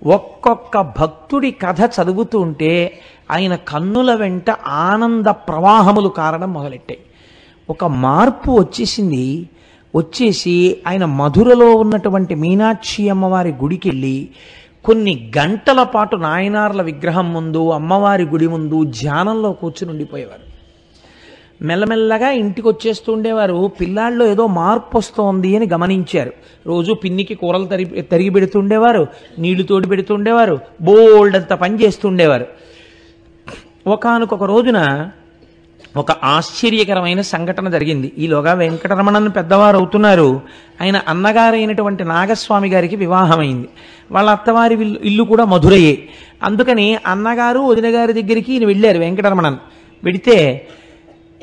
[0.06, 7.00] ఒక్కొక్క భక్తుడి కథ చదువుతూ ఉంటే ఆయన కన్నుల వెంట ఆనంద ప్రవాహములు కారణం మొదలెట్టాయి.
[7.70, 9.48] ఒక మార్పు వచ్చేసింది.
[9.96, 14.28] వచ్చేసి ఆయన మధురలో ఉన్నటువంటి మీనాక్షి అమ్మవారి గుడికి వెళ్ళి
[14.84, 20.51] కొన్ని గంటల పాటు నాయనార్ల విగ్రహం ముందు అమ్మవారి గుడి ముందు ధ్యానంలో కూర్చుని ఉండిపోయేవారు.
[21.62, 26.32] మెల్లమెల్లగా ఇంటికి వచ్చేస్తుండేవారు పిల్లాళ్ళు ఏదో మార్పు వస్తోంది అని గమనించారు.
[26.66, 29.06] రోజు పిన్నికి కూరలు తరి తరిగి పెడుతుండేవారు
[29.38, 32.46] నీళ్ళు తోడి పెడుతుండేవారు బోల్డ్ అంత పని చేస్తుండేవారు.
[33.86, 35.10] ఒకనకొక రోజున
[35.96, 38.12] ఒక ఆశ్చర్యకరమైన సంఘటన జరిగింది.
[38.18, 40.40] ఈలోగా వెంకటరమణన్ పెద్దవారు అవుతున్నారు
[40.80, 43.68] ఆయన అన్నగారైనటువంటి నాగస్వామి గారికి వివాహమైంది.
[44.10, 46.08] వాళ్ళ అత్తవారి ఇల్లు ఇల్లు కూడా మధురయ్యే
[46.42, 49.56] అందుకని అన్నగారు వదిన గారి దగ్గరికి ఈయన వెళ్ళారు వెంకటరమణన్.
[50.04, 50.68] వెడితే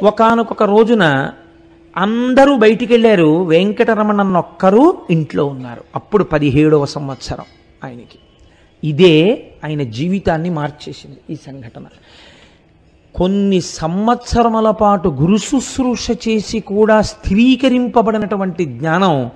[0.03, 1.29] ఒకనకొక రోజున
[1.97, 5.83] అందరూ బయటికి వెళ్ళారు వెంకటరమణన్ ఒక్కరూ ఇంట్లో ఉన్నారు.
[5.95, 7.45] అప్పుడు పదిహేడవ సంవత్సరం
[7.83, 8.19] ఆయనకి.
[8.83, 11.85] ఇదే ఆయన జీవితాన్ని మార్చేసింది ఈ సంఘటన.
[13.15, 19.29] కొన్ని సంవత్సరముల పాటు గురు శుశ్రూష చేసి కూడా స్థిరీకరింపబడినటువంటి జ్ఞానం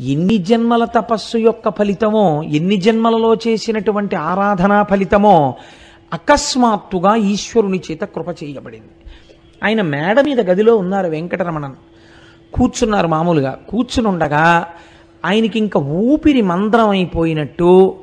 [0.00, 5.54] ఎన్ని జన్మల తపస్సు యొక్క ఫలితమో ఎన్ని జన్మలలో చేసినటువంటి ఆరాధనా ఫలితమో
[6.12, 8.97] అకస్మాత్తుగా ఈశ్వరుని చేత కృప చేయబడింది.
[9.64, 11.74] ఆయన మేడ మీద గదిలో ఉన్నారు వెంకటరమణన్.
[12.54, 13.58] కూర్చున్నారు మామూలుగా.
[13.68, 14.66] కూర్చుని ఉండగా
[15.26, 17.94] ఆయనకి ఇంకా ఊపిరి మందరం అయిపోయినట్టు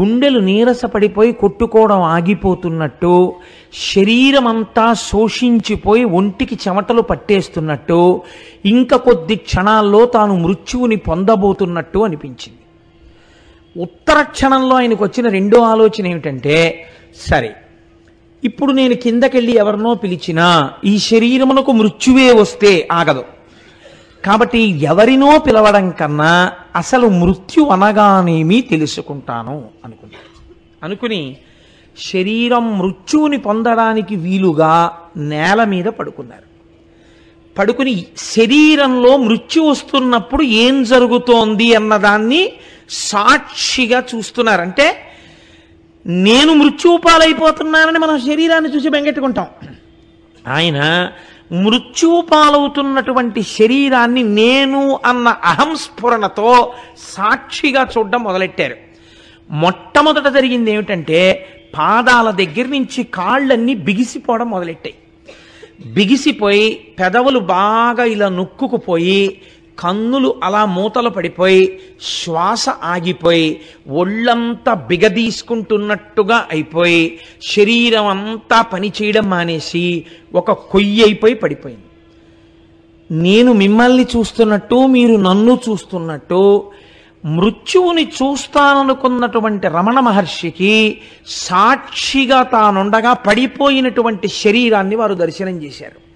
[0.00, 3.34] గుండెలు నీరసపడిపోయి కొట్టుకోవడం ఆగిపోతున్నట్టు
[3.96, 8.22] శరీరం అంతా శోషించిపోయి ఒంటికి చెమటలు పట్టేస్తున్నట్టు
[8.64, 12.58] ఇంకా కొద్ది క్షణాల్లో తాను మృత్యువుని పొందబోతున్నట్టు అనిపించింది.
[13.82, 16.86] ఉత్తర క్షణంలో ఆయనకు వచ్చిన రెండో ఆలోచన ఏమిటంటే
[17.30, 17.56] సరే
[18.44, 23.24] ఇప్పుడు నేను కిందకెళ్ళి ఎవరినో పిలిచినా ఈ శరీరమునకు మృత్యువే వస్తే ఆగదు.
[24.24, 30.28] కాబట్టి ఎవరినో పిలవడం కన్నా అసలు మృత్యు అనగానేమి తెలుసుకుంటాను అనుకున్నాను
[30.82, 31.36] అనుకుని
[31.98, 36.48] శరీరం మృత్యువుని పొందడానికి వీలుగా నేల మీద పడుకున్నారు.
[37.58, 42.52] పడుకుని శరీరంలో మృత్యు వస్తున్నప్పుడు ఏం జరుగుతోంది అన్నదాన్ని
[42.90, 45.07] సాక్షిగా చూస్తున్నారంటే
[46.08, 49.46] నేను మృత్యుపాలైపోతున్నానని మనం శరీరాన్ని చూసి బెంగెట్టుకుంటాం.
[50.48, 51.10] ఆయన
[51.52, 58.76] మృత్యుపాలవుతున్నటువంటి శరీరాన్ని నేను అన్న అహంస్ఫురణతో సాక్షిగా చూడడం మొదలెట్టారు.
[59.50, 64.94] మొట్టమొదట జరిగింది ఏమిటంటే పాదాల దగ్గర నుంచి కాళ్ళన్నీ బిగిసిపోవడం మొదలెట్టాయి.
[65.86, 69.40] బిగిసిపోయి పెదవులు బాగా ఇలా నొక్కుకుపోయి
[69.78, 81.04] కన్నులు అలా మూతలు పడిపోయి శ్వాస ఆగిపోయి ఒళ్ళంతా బిగదీసుకుంటున్నట్టుగా అయిపోయి శరీరం అంతా పనిచేయడం మానేసి ఒక కొయ్యి
[81.04, 81.82] అయిపోయి పడిపోయింది.
[83.10, 86.70] నేను మిమ్మల్ని చూస్తున్నట్టు మీరు నన్ను చూస్తున్నట్టు
[87.24, 96.08] మృత్యువుని చూస్తాననుకున్నటువంటి రమణ మహర్షికి సాక్షిగా తానుండగా పడిపోయినటువంటి శరీరాన్ని వారు దర్శనం చేశారు.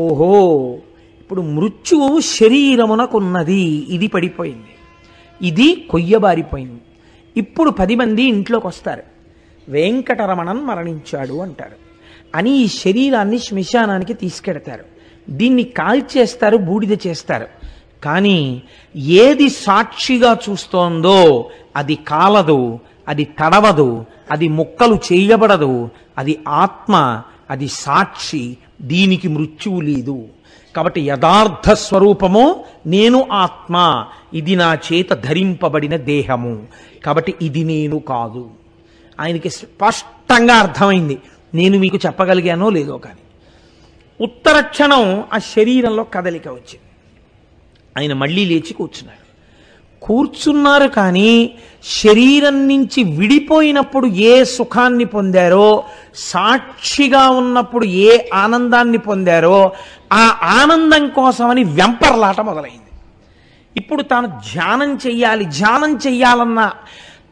[0.00, 0.78] ఓహో!
[1.22, 3.86] ఇప్పుడు మృత్యువు శరీరమునకున్నది.
[3.88, 4.74] ఇది పడిపోయింది.
[5.48, 6.80] ఇది కొయ్యబారిపోయింది.
[7.36, 9.02] ఇప్పుడు పది మంది ఇంట్లోకి వస్తారు
[9.68, 11.76] వెంకటరమణన్ మరణించాడు అంటారు.
[12.34, 14.84] అని ఈ శరీరాన్ని శ్మశానానికి తీసుకెడతారు.
[15.30, 17.46] దీన్ని కాల్చేస్తారు బూడిద చేస్తారు.
[18.04, 18.62] కానీ
[18.96, 29.28] ఏది సాక్షిగా చూస్తోందో అది కాలదు అది తడవదు అది ముక్కలు చేయబడదు అది ఆత్మ అది సాక్షి దీనికి
[29.28, 30.28] మృత్యువు లేదు.
[30.76, 34.06] కాబట్టి యథార్థ స్వరూపము నేను ఆత్మ.
[34.34, 36.66] ఇది నా చేత ధరింపబడిన దేహము.
[37.04, 38.50] కాబట్టి ఇది నేను కాదు.
[39.20, 41.18] ఆయనకి స్పష్టంగా అర్థమైంది.
[41.54, 43.20] నేను మీకు చెప్పగలిగానో లేదో కానీ.
[44.24, 46.80] ఉత్తర క్షణం ఆ శరీరంలో కదలిక వచ్చింది.
[47.98, 49.21] ఆయన మళ్ళీ లేచి కూర్చున్నాడు.
[50.02, 51.32] కూర్చున్నారు కానీ
[52.02, 55.84] శరీరం నుంచి విడిపోయినప్పుడు ఏ సుఖాన్ని పొందారో
[56.16, 59.58] సాక్షిగా ఉన్నప్పుడు ఏ ఆనందాన్ని పొందారో
[60.12, 60.24] ఆ
[60.60, 62.90] ఆనందం కోసమని వెంపర్లాట మొదలైంది.
[63.76, 66.72] ఇప్పుడు తాను ధ్యానం చెయ్యాలి ధ్యానం చెయ్యాలన్న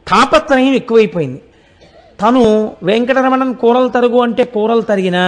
[0.08, 1.42] తాపత్రయం ఎక్కువైపోయింది.
[2.22, 2.42] తను
[2.82, 5.24] వెంకటరమణన్ కూరలు తరుగు అంటే కూరలు తరిగినా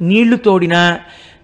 [0.00, 0.82] నీళ్ళు తోడినా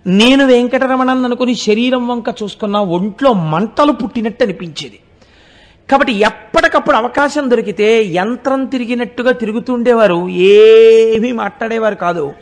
[0.06, 4.98] నేను వెంకటరమణన్ అనుకుని శరీరం వంక చూసుకున్న ఒంట్లో మంటలు పుట్టినట్టు అనిపించేది.
[5.90, 12.32] కాబట్టి ఎప్పటికప్పుడు అవకాశం దొరికితే యంత్రం తిరిగినట్టుగా తిరుగుతుండేవారు ఏమీ మాట్లాడేవారు కాదు.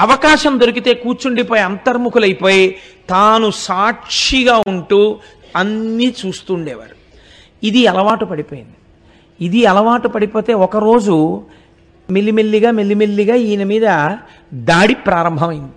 [0.00, 2.76] అవకాశం దొరికితే కూర్చుండిపోయి అంతర్ముఖులైపోయి
[3.10, 5.18] తాను సాక్షిగా ఉంటూ
[5.56, 6.96] అన్నీ చూస్తుండేవారు.
[7.66, 8.76] ఇది అలవాటు పడిపోయింది.
[9.40, 11.42] ఇది అలవాటు పడిపోతే ఒకరోజు
[12.10, 14.16] మెల్లిమెల్లిగా మెల్లిమెల్లిగా ఈయన మీద
[14.54, 15.72] దాడి ప్రారంభమైంది.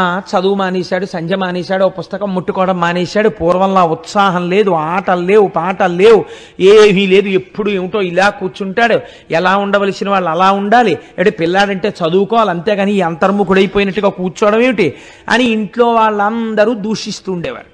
[0.00, 3.28] చదువు మానేశాడు సంధ్య మానేశాడు ఓ పుస్తకం ముట్టుకోవడం మానేశాడు.
[3.28, 6.24] పూర్వంలా ఉత్సాహం లేదు ఆటలు లేవు పాటలు లేవు
[6.60, 9.00] ఏమీ లేదు ఎప్పుడు ఏమిటో ఇలా కూర్చుంటాడు.
[9.30, 10.98] ఎలా ఉండవలసిన వాళ్ళు అలా ఉండాలి.
[11.18, 14.94] అంటే పిల్లాడంటే చదువుకోవాలి అంతేగాని ఈ అంతర్ముఖుడైపోయినట్టుగా కూర్చోవడం ఏమిటి?
[15.28, 17.72] అని ఇంట్లో వాళ్ళందరూ దూషిస్తూ ఉండేవారు.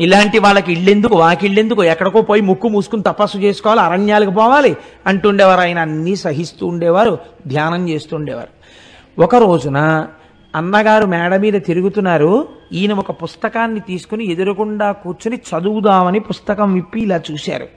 [0.00, 1.84] ఇలాంటి వాళ్ళకి ఇళ్ళెందుకు వాకిళ్ళెందుకు?
[1.84, 8.52] ఎక్కడికో పోయి ముక్కు మూసుకుని తపస్సు చేసుకోవాలి అరణ్యాలకు పోవాలి అంటుండేవారు ఆయన అన్నీ సహిస్తూ ఉండేవారు ధ్యానం చేస్తుండేవారు
[9.22, 10.06] ఒక రోజున
[10.56, 12.48] అన్నగారు మేడ మీద తిరుగుతున్నారు.
[12.72, 17.68] ఈయన ఒక పుస్తకాన్ని తీసుకుని ఎదురుగుండా కూర్చుని చదువుదామని పుస్తకం విప్పి ఇలా చూశారు.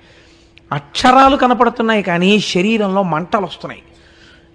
[0.71, 3.81] అక్షరాలు కనపడుతున్నాయి కానీ శరీరంలో మంటలు వస్తున్నాయి.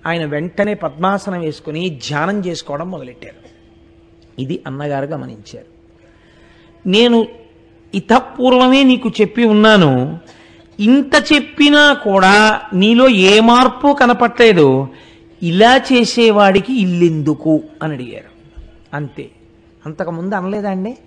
[0.06, 3.54] ఆయన వెంటనే పద్మాసనం వేసుకుని ధ్యానం చేసుకోవడం మొదలెట్టారు.
[4.40, 5.66] ఇది అన్నగారు గమనించారు.
[6.88, 7.26] నేను
[7.94, 10.18] ఇతపూర్వమే నీకు చెప్పి ఉన్నాను.
[10.80, 14.88] ఇంత చెప్పినా కూడా నీలో ఏ మార్పు కనపట్లేదు.
[15.44, 18.60] ఇలా చేసేవాడికి ఇల్లెందుకు అని అడిగారు.
[18.94, 19.30] అంతే.
[19.86, 20.98] అంతకుముందు అనలేదా అండి?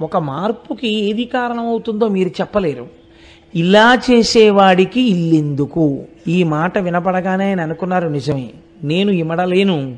[0.00, 2.86] ఒక మార్పుకి ఏది కారణమవుతుందో మీరు చెప్పలేరు.
[3.54, 6.04] ఇలా చేసేవాడికి ఇల్లెందుకు?
[6.28, 8.50] ఈ మాట వినపడగానే ఆయన అనుకున్నారు నిజమే.
[8.84, 9.96] నేను ఇమడలేను.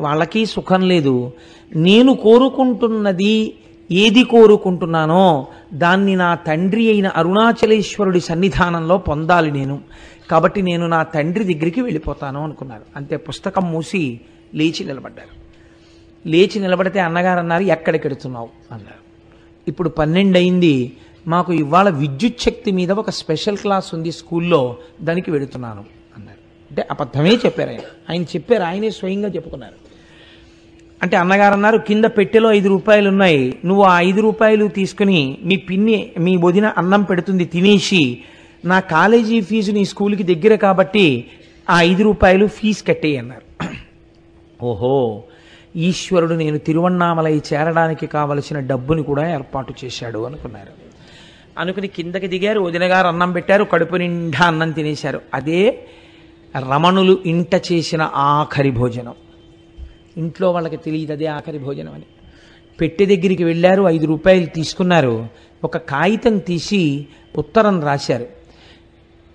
[0.00, 1.32] వాళ్ళకి సుఖం లేదు.
[1.76, 3.54] నేను కోరుకుంటున్నది
[3.90, 9.78] ఏది కోరుకుంటున్నానో దాన్ని నా తండ్రి అయిన అరుణాచలేశ్వరుడి సన్నిధానంలో పొందాలి నేను.
[10.30, 12.82] కాబట్టి నేను నా తండ్రి దగ్గరికి వెళ్ళిపోతాను అనుకున్నారు.
[12.96, 14.20] అంతే పుస్తకం మూసి
[14.54, 15.42] లేచి నిలబడ్డారు.
[16.28, 19.02] లేచి నిలబడితే అన్నగారు అన్నారు ఎక్కడికి అన్నారు.
[19.68, 20.92] ఇప్పుడు పన్నెండు అయింది.
[21.26, 25.84] మాకు ఇవాళ విద్యుత్ శక్తి మీద ఒక స్పెషల్ క్లాస్ ఉంది స్కూల్లో దానికి వెడుతున్నాను
[26.16, 26.38] అన్నారు.
[26.70, 27.80] అంటే అబద్ధమే చెప్పారు ఆయన.
[28.10, 29.74] ఆయన చెప్పారు ఆయనే స్వయంగా చెప్పుకున్నారు.
[31.02, 33.58] అంటే అన్నగారు అన్నారు కింద పెట్టెలో ఐదు రూపాయలు ఉన్నాయి.
[33.64, 38.18] నువ్వు ఆ ఐదు రూపాయలు తీసుకుని మీ పిన్ని మీ వదిన అన్నం పెడుతుంది తినేసి
[38.64, 41.30] నా కాలేజీ ఫీజు నీ స్కూల్కి దగ్గర కాబట్టి
[41.70, 43.66] ఆ ఐదు రూపాయలు ఫీజు కట్టేయి అన్నారు
[44.64, 45.22] ఓహో
[45.76, 50.72] ఈశ్వరుడు నేను తిరువన్నామలై చేరడానికి కావలసిన డబ్బుని కూడా ఏర్పాటు చేశాడు అనుకున్నారు.
[51.58, 55.20] అనుకుని కిందకి దిగారు వదిన గారు అన్నం పెట్టారు కడుపు నిండా అన్నం తినేశారు.
[55.34, 55.86] అదే
[56.56, 59.14] రమణులు ఇంట చేసిన ఆఖరి భోజనం.
[60.16, 62.02] ఇంట్లో వాళ్ళకి తెలియదు అదే ఆఖరి భోజనం అని.
[62.80, 65.28] పెట్టె దగ్గరికి వెళ్ళారు ఐదు రూపాయలు తీసుకున్నారు.
[65.64, 68.41] ఒక కాగితం తీసి ఉత్తరం రాశారు.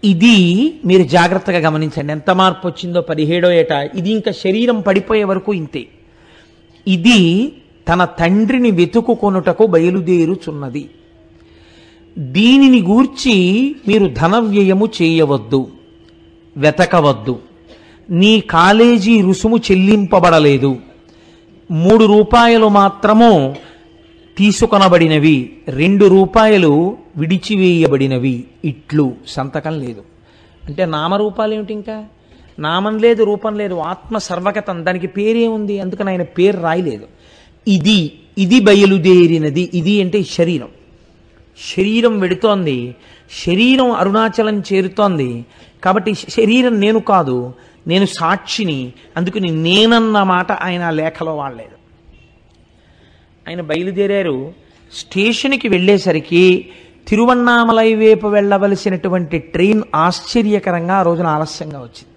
[0.04, 2.12] ఇది మీరు జాగ్రత్తగా గమనించండి.
[2.12, 3.72] ఎంత మార్పు వచ్చిందో పదిహేడో ఏట.
[3.72, 5.88] ఇది ఇంకా శరీరం పడిపోయే వరకు ఇంతే.
[6.88, 7.54] ఇది
[7.90, 10.90] తన తండ్రిని వెతుకుకొనుటకు బయలుదేరుచున్నది.
[12.18, 15.68] దీనిని గూర్చి మీరు ధన వ్యయము చేయవద్దు.
[16.58, 17.40] వెతకవద్దు.
[18.10, 20.78] నీ కాలేజీ రుసుము చెల్లింపబడలేదు.
[21.72, 23.56] మూడు రూపాయలు మాత్రము
[24.38, 25.54] తీసుకొనబడినవి.
[25.68, 30.04] రెండు రూపాయలు విడిచివేయబడినవి ఇట్లు సంతకం లేదు.
[30.66, 32.06] అంటే నామరూపాలు ఏమిటి ఇంకా
[32.60, 37.08] నామం లేదు రూపం లేదు ఆత్మ సర్వగతం దానికి పేరే ఉంది అందుకని ఆయన పేరు రాయలేదు.
[37.68, 40.68] ఇది ఇది బయలుదేరినది ఇది అంటే శరీరం.
[41.78, 42.96] శరీరం వెడుతోంది
[43.46, 45.46] శరీరం అరుణాచలం చేరుతోంది.
[45.84, 47.54] కాబట్టి శరీరం నేను కాదు
[47.88, 51.78] నేను సాక్షిని అందుకని నేనన్న మాట ఆయన లేఖలో వాడలేదు.
[53.50, 54.54] ఆయన బయలుదేరారు
[54.94, 56.70] స్టేషన్కి వెళ్ళేసరికి
[57.08, 62.08] తిరువన్నామలై వైపు వెళ్ళవలసినటువంటి ట్రైన్ ఆశ్చర్యకరంగా ఆ రోజున ఆలస్యంగా వచ్చింది.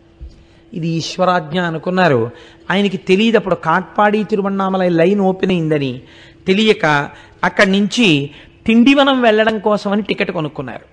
[0.76, 2.31] ఇది ఈశ్వరాజ్ఞ అనుకున్నారు.
[2.70, 6.00] ఆయనకి తెలియదు అప్పుడు కాట్పాడి తిరువన్నామలై లైన్ ఓపెన్ అయిందని.
[6.46, 7.11] తెలియక
[7.44, 8.31] అక్కడి నుంచి
[8.66, 10.85] తిండివనం వెళ్ళడం కోసమని టికెట్ కొనుక్కున్నారు.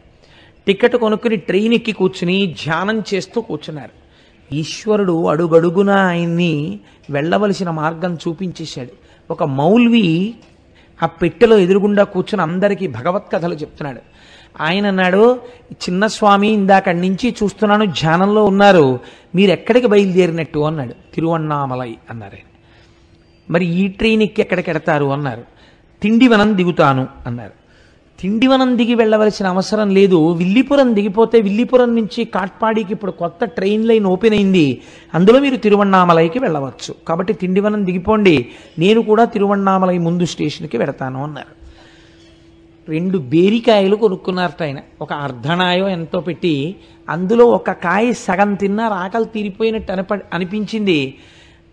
[0.67, 4.07] టికెట్ కొనుక్కుని ట్రైన్ ఎక్కి కూర్చుని ధ్యానం చేస్తూ కూర్చున్నారు.
[4.53, 6.79] ఈశ్వరుడు అడుగడుగున ఆయన్ని
[7.09, 8.91] వెళ్ళవలసిన మార్గం చూపించేశాడు.
[9.31, 10.33] ఒక మౌల్వి
[11.03, 14.01] ఆ పెట్టెలో ఎదురుగుండా కూర్చుని అందరికీ భగవత్ కథలు చెప్తున్నాడు.
[14.61, 15.39] ఆయన అన్నాడు
[15.73, 18.99] చిన్న స్వామి ఇందాక నుంచి చూస్తున్నాను ధ్యానంలో ఉన్నారు.
[19.35, 20.59] మీరు ఎక్కడికి బయలుదేరినట్టు?
[20.59, 20.93] అన్నాడు.
[21.15, 22.45] తిరువన్నామలై అన్నారు ఆయన.
[23.49, 25.05] మరి ఈ ట్రైన్ ఎక్కి ఎక్కడికి ఎడతారు?
[25.05, 25.43] అన్నారు.
[26.01, 27.66] తిండివనం దిగుతాను అన్నారు.
[28.19, 30.31] తిండివనం దిగి వెళ్ళవలసిన అవసరం లేదు.
[30.31, 34.81] విల్లిపురం దిగిపోతే విల్లిపురం నుంచి కాట్పాడికి ఇప్పుడు కొత్త ట్రైన్ లైన్ ఓపెన్ అయింది.
[35.13, 36.95] అందులో మీరు తిరువణామలైకి వెళ్ళవచ్చు.
[37.07, 38.47] కాబట్టి తిండివనం దిగిపోండి.
[38.79, 41.53] నేను కూడా తిరువణామలై ముందు స్టేషన్కి వెడతాను అన్నారు.
[42.89, 44.79] రెండు బేరికాయలు కొనుక్కున్నారట ఆయన.
[45.01, 46.75] ఒక అర్ధనాయో ఎంతో పెట్టి
[47.09, 51.17] అందులో ఒక కాయ సగం తిన్నా ఆకలి తీరిపోయినట్టు అనిప అనిపించింది.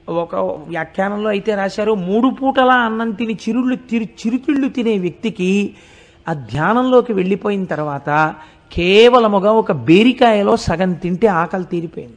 [0.09, 0.35] ఒక
[0.69, 5.75] వ్యాఖ్యానంలో అయితే రాశారు మూడు పూటలా అన్నం తిని చిరుళ్ళు తిరు చిరుతిళ్ళు తినే వ్యక్తికి
[6.29, 8.35] ఆ ధ్యానంలోకి వెళ్ళిపోయిన తర్వాత
[8.73, 12.17] కేవలముగా ఒక బేరికాయలో సగం తింటే ఆకలి తీరిపోయింది.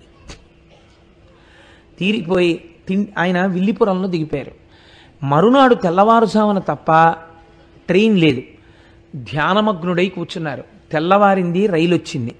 [1.99, 4.51] తీరిపోయి తిన్ ఆయన విల్లిపురంలో దిగిపోయారు.
[5.23, 6.91] మరునాడు తెల్లవారుజామున తప్ప
[7.87, 8.41] ట్రైన్ లేదు.
[9.15, 10.63] ధ్యానమగ్నుడై కూర్చున్నారు.
[10.91, 12.35] తెల్లవారింది రైలు వచ్చింది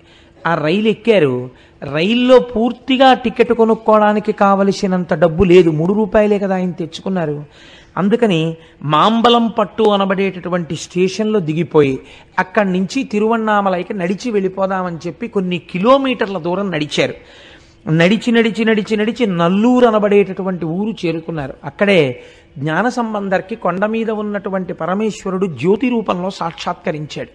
[0.48, 1.50] ఆ రైలు ఎక్కారు
[1.94, 5.70] రైల్లో పూర్తిగా టికెట్ కొనుక్కోవడానికి కావలసినంత డబ్బు లేదు.
[5.70, 7.46] మూడు రూపాయలే కదా ఆయన తెచ్చుకున్నారు.
[7.98, 12.00] అందుకని మాంబలం పట్టు అనబడేటటువంటి స్టేషన్లో దిగిపోయి
[12.40, 17.14] అక్కడి నుంచి తిరువన్నామలైకి నడిచి వెళ్ళిపోదామని చెప్పి కొన్ని కిలోమీటర్ల దూరం నడిచారు.
[17.92, 21.54] నడిచి నడిచి నడిచి నడిచి నల్లూరు అనబడేటటువంటి ఊరు చేరుకున్నారు.
[21.64, 22.24] అక్కడే
[22.58, 27.30] జ్ఞాన సంబంధర్కి కొండ మీద ఉన్నటువంటి పరమేశ్వరుడు జ్యోతి రూపంలో సాక్షాత్కరించాడు.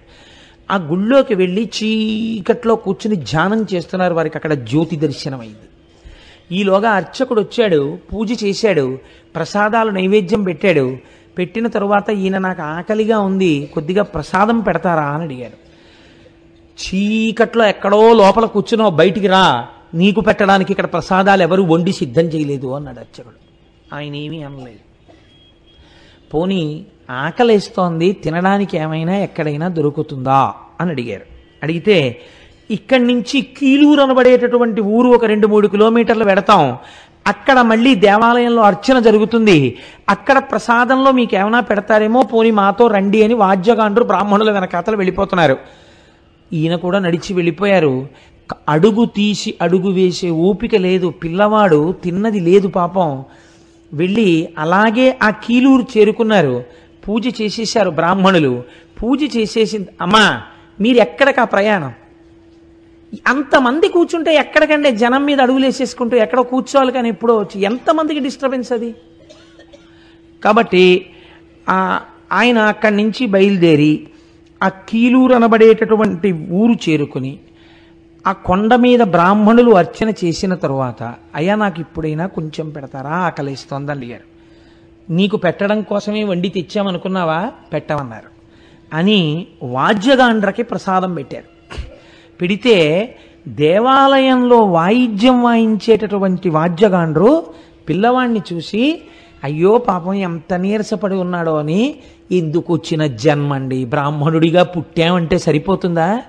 [0.72, 4.14] ఆ గుళ్ళోకి వెళ్ళి చీకట్లో కూర్చుని ధ్యానం చేస్తున్నారు.
[4.14, 5.68] వారికి అక్కడ జ్యోతి దర్శనమైంది.
[6.52, 8.98] ఈలోగా అర్చకుడు వచ్చాడు పూజ చేశాడు
[9.34, 10.96] ప్రసాదాలు నైవేద్యం పెట్టాడు.
[11.38, 15.62] పెట్టిన తరువాత ఈయన నాకు ఆకలిగా ఉంది కొద్దిగా ప్రసాదం పెడతారా అని అడిగాడు.
[16.82, 19.66] చీకట్లో ఎక్కడో లోపల కూర్చున్నావు బయటికి రా.
[19.94, 23.34] నీకు పెట్టడానికి ఇక్కడ ప్రసాదాలు ఎవరు వండి సిద్ధం చేయలేదు అన్నాడు అర్చకుడు.
[23.94, 24.92] ఆయన ఏమీ అనలేదు.
[26.34, 31.22] పోనీ ఆకలేస్తోంది తినడానికి ఏమైనా ఎక్కడైనా దొరుకుతుందా అని అడిగారు.
[31.62, 32.20] అడిగితే
[32.70, 36.76] ఇక్కడి నుంచి కీలూరు అనబడేటటువంటి ఊరు ఒక రెండు మూడు కిలోమీటర్లు పెడతాం
[37.26, 39.78] అక్కడ మళ్ళీ దేవాలయంలో అర్చన జరుగుతుంది.
[40.08, 45.56] అక్కడ ప్రసాదంలో మీకు ఏమైనా పెడతారేమో పోనీ మాతో రండి అని వాద్యగాండ్రు బ్రాహ్మణుల వెనకాతలు వెళ్ళిపోతున్నారు.
[46.52, 48.08] ఈయన కూడా నడిచి వెళ్ళిపోయారు.
[48.68, 51.08] అడుగు తీసి అడుగు వేసే ఓపిక లేదు.
[51.08, 53.24] పిల్లవాడు తిన్నది లేదు పాపం.
[53.94, 56.64] వెళ్ళి అలాగే ఆ కీలూరు చేరుకున్నారు.
[57.08, 58.62] పూజ చేసేశారు బ్రాహ్మణులు.
[59.02, 60.40] పూజ చేసేసి అమ్మా
[60.80, 61.92] మీరు ఎక్కడికి ఆ ప్రయాణం?
[63.26, 68.94] అంతమంది కూర్చుంటే ఎక్కడికంటే జనం మీద అడుగులేసేసుకుంటూ ఎక్కడో ఎక్కడ కూర్చోవాలి కానీ ఎప్పుడో వచ్చి ఎంతమందికి డిస్టర్బెన్స్ అది?
[70.44, 71.10] కాబట్టి
[72.32, 74.06] ఆయన అక్కడి నుంచి బయలుదేరి
[74.62, 77.38] ఆ కీలూరు అనబడేటటువంటి ఊరు చేరుకుని
[78.26, 83.10] ఆ కొండ మీద బ్రాహ్మణులు అర్చన చేసిన తరువాత అయ్యా నాకు ఇప్పుడైనా కొంచెం పెడతారా?
[83.10, 84.26] ఆకలిస్తోందని అడిగారు
[85.12, 87.52] నీకు పెట్టడం కోసమే వండి తెచ్చామనుకున్నావా?
[87.72, 88.30] పెట్టమన్నారు.
[88.96, 91.51] అని వాద్యగాండ్రకి ప్రసాదం పెట్టారు.
[92.42, 92.76] పెడితే
[93.48, 97.46] దేవాలయంలో వాయిద్యం వాయించేటటువంటి వాద్యగాండ్రు
[97.88, 99.02] పిల్లవాణ్ణి చూసి
[99.44, 101.94] అయ్యో పాపం ఎంత నీరసపడి ఉన్నాడో అని
[102.32, 103.84] ఎందుకు వచ్చిన జన్మండి?
[103.84, 106.22] బ్రాహ్మణుడిగా పుట్టామంటే సరిపోతుందా?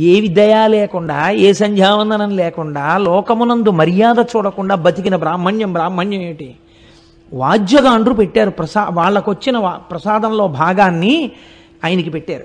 [0.00, 6.54] ఏ విదయ లేకుండా ఏ సంధ్యావందనం లేకుండా లోకమునందు మర్యాద చూడకుండా బతికిన బ్రాహ్మణ్యం బ్రాహ్మణ్యం ఏమిటి?
[7.32, 9.58] వాద్యగాండ్రు పెట్టారు ప్రసా వాళ్ళకొచ్చిన
[9.90, 11.30] ప్రసాదంలో భాగాన్ని
[11.84, 12.44] ఆయనకి పెట్టారు.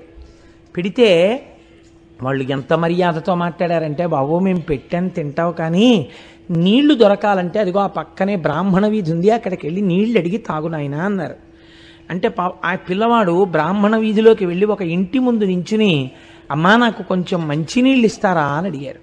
[0.76, 1.08] పెడితే
[2.22, 6.08] వాళ్ళు ఎంత మర్యాదతో మాట్లాడారంటే బాబు మేము పెట్టాను తింటావు కానీ
[6.50, 11.34] నీళ్ళు దొరకాలంటే అదిగో ఆ పక్కనే బ్రాహ్మణ వీధి ఉంది అక్కడికి వెళ్ళి నీళ్ళు అడిగి తాగు నాయనా అన్నారు.
[12.10, 16.10] అంటే పా ఆ పిల్లవాడు బ్రాహ్మణ వీధిలోకి వెళ్ళి ఒక ఇంటి ముందు నించుని
[16.50, 18.42] అమ్మా నాకు కొంచెం మంచినీళ్ళు ఇస్తారా?
[18.42, 18.98] అని అడిగారు.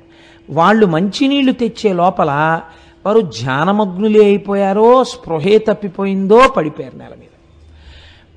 [0.49, 2.61] వాళ్ళు మంచినీళ్ళు తెచ్చే లోపల
[3.05, 7.29] వారు ధ్యానమగ్నులే అయిపోయారో స్పృహే తప్పిపోయిందో పడిపోయారు నేల మీద.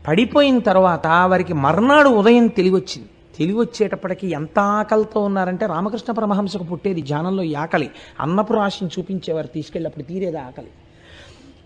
[0.09, 3.09] పడిపోయిన తర్వాత వారికి మర్నాడు ఉదయం తెలివి వచ్చింది
[3.39, 7.91] తెలివి వచ్చేటప్పటికి ఎంత ఆకలితో ఉన్నారంటే రామకృష్ణ పరమహంసకు పుట్టేది ధ్యానంలో ఈ ఆకలి.
[8.21, 10.67] అన్నపు రాశిని చూపించేవారు తీసుకెళ్ళి అప్పుడు తీరేది ఆకలి.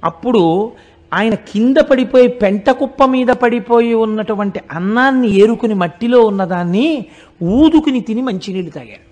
[0.05, 0.73] అప్పుడు
[1.15, 7.05] ఆయన కింద పడిపోయి పెంట కుప్ప మీద పడిపోయి ఉన్నటువంటి అన్నాన్ని ఏరుకుని మట్టిలో ఉన్నదాన్ని
[7.43, 9.11] ఊదుకుని తిని మంచినీళ్ళు తాగారు.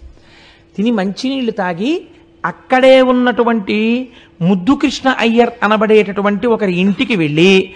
[0.76, 2.04] తిని మంచినీళ్ళు తాగి
[2.44, 4.09] అక్కడే ఉన్నటువంటి
[4.42, 7.74] ముద్దుకృష్ణ అయ్యర్ అనబడేటటువంటి ఒకరి ఇంటికి వెళ్ళి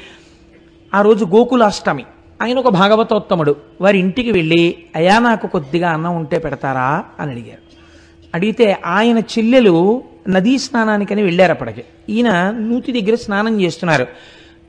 [0.95, 2.05] ఆ రోజు గోకులాష్టమి.
[2.43, 3.57] ఆయన ఒక భాగవతోత్తముడు.
[3.81, 7.05] వారి ఇంటికి వెళ్ళి అయా నాకు కొద్దిగా అన్నం ఉంటే పెడతారా?
[7.21, 7.63] అని అడిగారు
[8.35, 11.85] అడిగితే ఆయన చెల్లెలు నదీ స్నానానికని వెళ్ళారు అప్పటికి.
[12.09, 14.07] ఈయన నూతి దగ్గర స్నానం చేస్తున్నారు.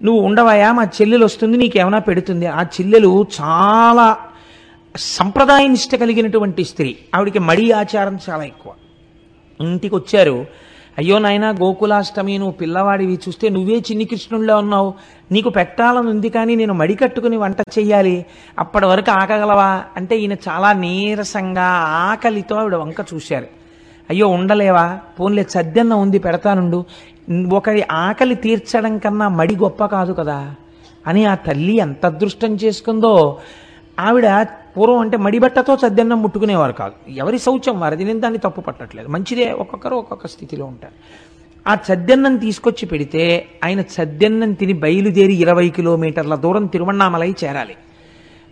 [0.03, 0.71] నువ్వు ఉండవయా?
[0.71, 2.45] మా చెల్లెలు వస్తుంది నీకేమైనా పెడుతుంది.
[2.45, 4.17] ఆ చెల్లెలు చాలా
[4.97, 6.97] సంప్రదాయ నిష్ట కలిగినటువంటి స్త్రీ.
[7.15, 8.73] ఆవిడికి మడి ఆచారం చాలా ఎక్కువ.
[9.61, 10.45] ఇంటికి వచ్చారు
[10.97, 13.19] అయ్యో నాయన గోకులాష్టమి నువ్వు పిల్లవాడివి.
[13.27, 14.93] చూస్తే నువ్వే చిన్ని కృష్ణుడిలో ఉన్నావు.
[15.31, 18.25] నీకు పెట్టాలని ఉంది కానీ నేను మడి కట్టుకుని వంట చెయ్యాలి.
[18.59, 19.83] అప్పటి వరకు ఆకగలవా?
[19.97, 23.47] అంటే ఈయన చాలా నీరసంగా ఆకలితో ఆవిడ వంక చూశారు.
[24.09, 24.99] అయ్యో ఉండలేవా?
[25.19, 26.85] పోన్లే చద్దన్న ఉంది పెడతానుండు.
[27.53, 30.55] ఒకరి ఆకలి తీర్చడం కన్నా మడి గొప్ప కాదు కదా.
[31.07, 33.37] అని ఆ తల్లి ఎంత అదృష్టం చేసుకుందో
[33.99, 34.41] ఆవిడ
[34.77, 37.11] పూర్వం అంటే మడిబట్టతో సద్దన్నం ముట్టుకునేవారు కాదు.
[37.11, 39.07] ఎవరి శౌచం వారిది నేను దాన్ని తప్పు పట్టట్లేదు.
[39.07, 40.93] మంచిదే ఒక్కొక్కరు ఒక్కొక్క స్థితిలో ఉంటారు.
[41.67, 47.75] ఆ చద్దెన్నం తీసుకొచ్చి పెడితే ఆయన చద్దెన్నం తిని బయలుదేరి ఇరవై కిలోమీటర్ల దూరం తిరువణామలై చేరాలి.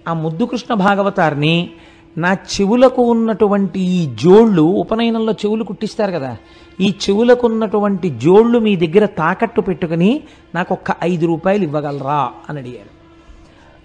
[0.08, 1.70] ఆ ముద్దుకృష్ణ భాగవతారిని
[2.18, 6.38] నా చెవులకు ఉన్నటువంటి ఈ జోళ్ళు ఉపనయనంలో చెవులు కుట్టిస్తారు కదా
[6.80, 10.24] ఈ చెవులకు ఉన్నటువంటి జోళ్ళు మీ దగ్గర తాకట్టు పెట్టుకుని
[10.56, 12.32] నాకు ఒక్క ఐదు రూపాయలు ఇవ్వగలరా?
[12.50, 13.01] అని అడిగారు.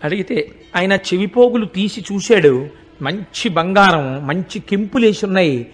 [0.04, 2.68] అడిగితే ఆయన చెవిపోగులు తీసి చూశాడు.
[3.02, 5.66] మంచి బంగారం మంచి కెంపులేసి ఉన్నాయి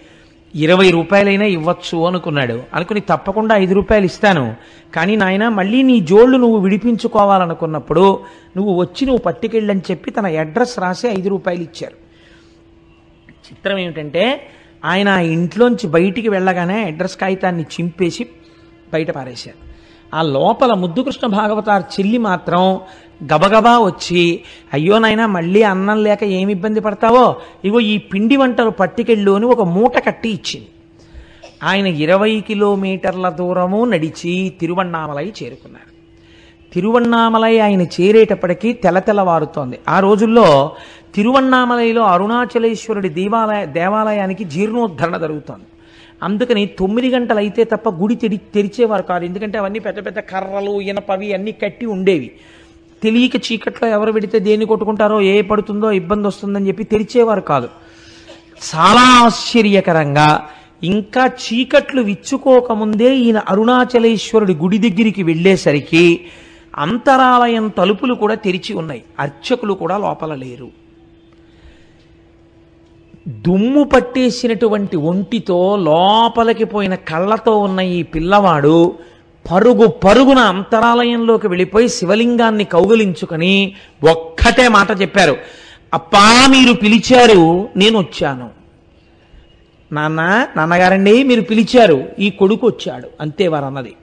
[0.55, 2.63] ఇరవై రూపాయలైనా ఇవ్వచ్చు అనుకున్నాడు.
[2.73, 4.55] అనుకుని తప్పకుండా ఐదు రూపాయలు ఇస్తాను.
[4.95, 8.19] కానీ నాయన మళ్ళీ నీ జోళ్ళు నువ్వు విడిపించుకోవాలనుకున్నప్పుడు
[8.57, 11.95] నువ్వు వచ్చి నువ్వు పట్టుకెళ్ళని చెప్పి తన అడ్రస్ రాసి ఐదు రూపాయలు ఇచ్చారు.
[13.29, 14.47] చిత్రం ఏమిటంటే
[14.85, 18.27] ఆయన ఆ ఇంట్లోంచి బయటికి వెళ్ళగానే అడ్రస్ కాగితాన్ని చింపేసి
[18.93, 19.73] బయట పారేశారు.
[20.15, 22.79] ఆ లోపల ముద్దుకృష్ణ భాగవతార్ చెల్లి మాత్రం
[23.33, 24.41] గబగబా వచ్చి
[24.73, 27.35] అయ్యో నాయనా మళ్ళీ అన్నం లేక ఏమి ఇబ్బంది పడతావో?
[27.65, 30.67] ఇగో ఈ పిండి వంటలు పట్టుకెళ్ళు అని ఒక మూట కట్టి ఇచ్చింది.
[31.63, 35.93] ఆయన ఇరవై కిలోమీటర్ల దూరము నడిచి తిరువన్నామలై చేరుకున్నారు.
[36.73, 40.75] తిరువన్నామలై ఆయన చేరేటప్పటికీ తెలతెలవారుతోంది ఆ రోజుల్లో
[41.15, 45.63] తిరువన్నామలైలో అరుణాచలేశ్వరుడి దేవాలయ దేవాలయానికి జీర్ణోద్ధరణ జరుగుతోంది.
[46.23, 49.25] అందుకని తొమ్మిది గంటలైతే తప్ప గుడి తెరి తెరిచేవారు కాదు.
[49.25, 52.31] ఎందుకంటే అవన్నీ పెద్ద పెద్ద కర్రలు ఇనపవి అన్నీ కట్టి ఉండేవి.
[53.03, 57.69] తెలియక చీకట్లో ఎవరు పెడితే దేన్ని కొట్టుకుంటారో ఏ పడుతుందో ఇబ్బంది వస్తుందని చెప్పి తెరిచేవారు కాదు.
[58.69, 60.29] చాలా ఆశ్చర్యకరంగా
[60.83, 66.05] ఇంకా చీకట్లు విచ్చుకోకముందే ఈయన అరుణాచలేశ్వరుడి గుడి దగ్గరికి వెళ్ళేసరికి
[66.77, 69.03] అంతరాలయం తలుపులు కూడా తెరిచి ఉన్నాయి.
[69.19, 70.69] అర్చకులు కూడా లోపల లేరు.
[73.27, 78.77] దుమ్ము పట్టేసినటువంటి ఒంటితో లోపలికి పోయిన కళ్ళతో ఉన్న ఈ పిల్లవాడు
[79.51, 83.75] పరుగు పరుగున అంతరాలయంలోకి వెళ్ళిపోయి శివలింగాన్ని కౌగిలించుకొని
[84.09, 85.37] ఒక్కటే మాట చెప్పారు.
[85.93, 88.49] అప్పా మీరు పిలిచారు నేను వచ్చాను.
[89.91, 93.93] నాన్న నాన్నగారండి మీరు పిలిచారు ఈ కొడుకు వచ్చాడు అంతే వారన్నది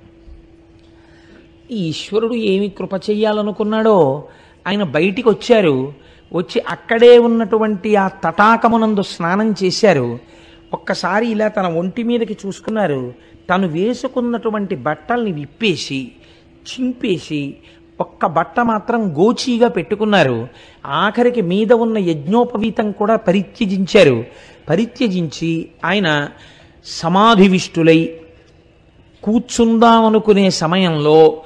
[1.70, 4.24] ఈశ్వరుడు ఏమి కృప చెయ్యాలనుకున్నాడో
[4.68, 5.93] ఆయన బయటికి వచ్చారు.
[6.34, 10.18] వచ్చి అక్కడే ఉన్నటువంటి ఆ తటాకమునందు స్నానం చేశారు.
[10.72, 13.14] ఒక్కసారి ఇలా తన ఒంటి మీదకి చూసుకున్నారు.
[13.51, 16.12] తను వేసుకున్నటువంటి బట్టల్ని విప్పేసి
[16.68, 17.55] చింపేసి
[18.01, 20.48] ఒక్క బట్ట మాత్రం గోచీగా పెట్టుకున్నారు.
[20.86, 24.24] ఆఖరికి మీద ఉన్న యజ్ఞోపవీతం కూడా పరిత్యజించారు.
[24.68, 26.28] పరిత్యజించి ఆయన
[26.86, 28.16] సమాధివిష్టులై
[29.22, 31.42] కూర్చుందామనుకునే సమయంలో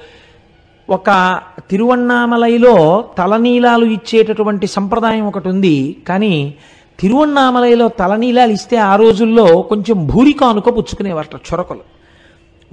[0.89, 1.39] ఒక
[1.69, 6.55] తిరువన్నామలైలో తలనీలాలు ఇచ్చేటటువంటి సంప్రదాయం ఒకటి ఉంది కానీ
[6.99, 11.94] తిరువన్నామలైలో తలనీలాలు ఇస్తే ఆ రోజుల్లో కొంచెం భూరికానుక పుచ్చుకునేవారట చొరకలు.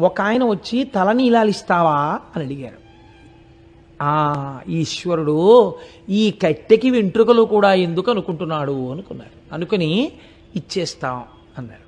[0.00, 2.82] ఒక ఆయన వచ్చి తల నీలాలిస్తావా అని అడిగారు
[4.02, 5.74] ఆ ఈశ్వరుడు
[6.08, 9.54] ఈ కట్టెకి వెంట్రుకలు కూడా ఎందుకు అనుకుంటున్నాడు అనుకున్నారు.
[9.54, 10.12] అనుకుని
[10.56, 11.22] ఇచ్చేస్తాం
[11.58, 11.82] అన్నారు.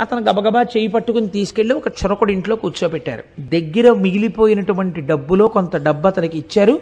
[0.00, 3.24] అతను గబగబా చేయి పట్టుకుని తీసుకెళ్ళి ఒక చొరకుడు ఇంట్లో కూర్చోబెట్టారు.
[3.40, 6.80] దగ్గర మిగిలిపోయినటువంటి డబ్బులో కొంత డబ్బు అతనికి ఇచ్చారు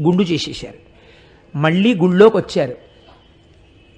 [0.00, 0.78] గుండు చేసేసారు
[1.58, 2.76] మళ్ళీ గుళ్ళోకి వచ్చారు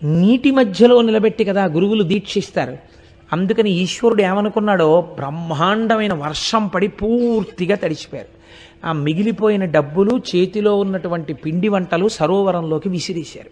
[0.03, 2.92] నీటి మధ్యలో నిలబెట్టి కదా గురువులు దీక్షిస్తారు.
[3.33, 5.01] అందుకని ఈశ్వరుడు ఏమనుకున్నాడో?
[5.01, 8.43] బ్రహ్మాండమైన వర్షం పడి పూర్తిగా తడిచిపోయారు.
[8.87, 13.51] ఆ మిగిలిపోయిన డబ్బులు చేతిలో ఉన్నటువంటి పిండి వంటలు సరోవరంలోకి విసిరేశారు.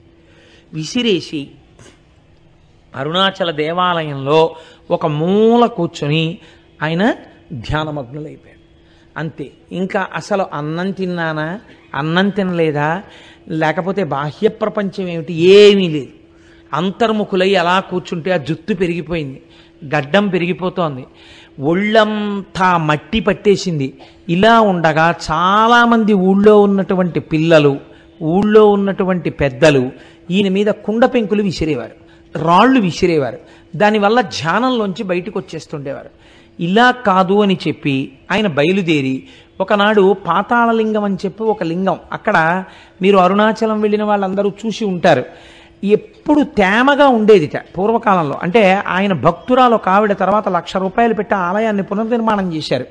[0.74, 1.48] విసిరేసి
[2.96, 4.56] అరుణాచల దేవాలయంలో
[4.90, 6.38] ఒక మూల కూర్చొని
[6.82, 7.14] ఆయన
[7.52, 8.60] ధ్యానమగ్నులైపోయాడు
[9.18, 9.50] అంతే.
[9.72, 11.60] ఇంకా అసలు అన్నం తిన్నానా?
[11.94, 13.02] అన్నం తినలేదా?
[13.48, 15.34] లేకపోతే బాహ్య ప్రపంచం ఏమిటి?
[15.34, 16.08] ఏమీ లేదు.
[16.72, 19.42] అంతర్ముఖులై అలా కూర్చుంటే ఆ జుత్తు పెరిగిపోయింది.
[19.84, 21.04] గడ్డం పెరిగిపోతోంది.
[21.60, 23.94] ఒళ్ళంతా మట్టి పట్టేసింది.
[24.28, 27.78] ఇలా ఉండగా చాలామంది ఊళ్ళో ఉన్నటువంటి పిల్లలు
[28.22, 29.90] ఊళ్ళో ఉన్నటువంటి పెద్దలు
[30.30, 31.96] ఈయన మీద కుండ పెంకులు విసిరేవారు
[32.38, 33.38] రాళ్ళు విసిరేవారు.
[33.76, 36.10] దానివల్ల ధ్యానంలోంచి బయటకు వచ్చేస్తుండేవారు
[36.60, 39.22] ఇలా కాదు అని చెప్పి ఆయన బయలుదేరి
[39.60, 42.64] ఒకనాడు పాతాళలింగం అని చెప్పి ఒక లింగం అక్కడ
[43.02, 45.24] మీరు అరుణాచలం వెళ్ళిన వాళ్ళందరూ చూసి ఉంటారు.
[45.84, 48.38] ఎప్పుడు తేమగా ఉండేదిట పూర్వకాలంలో.
[48.42, 52.84] అంటే ఆయన భక్తురాలు కావిడ తర్వాత లక్ష రూపాయలు పెట్టి ఆలయాన్ని పునర్నిర్మాణం చేశారు.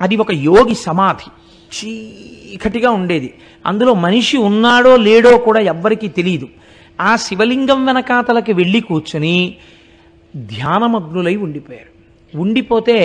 [0.00, 1.30] అది ఒక యోగి సమాధి.
[1.76, 3.34] చీకటిగా ఉండేది.
[3.66, 6.48] అందులో మనిషి ఉన్నాడో లేడో కూడా ఎవ్వరికీ తెలియదు
[7.00, 9.54] ఆ శివలింగం వెనకాతలకి వెళ్ళి కూర్చొని
[10.36, 11.92] ధ్యానమగ్నులై ఉండిపోయారు.
[12.40, 12.96] ఉండిపోతే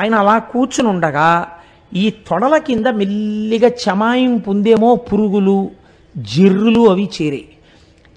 [0.00, 1.48] ఆయన అలా కూర్చుని ఉండగా
[1.94, 5.70] ఈ తొడల కింద మెల్లిగా చమాయం పొందేమో పురుగులు
[6.18, 7.48] జిర్రులు అవి చేరాయి.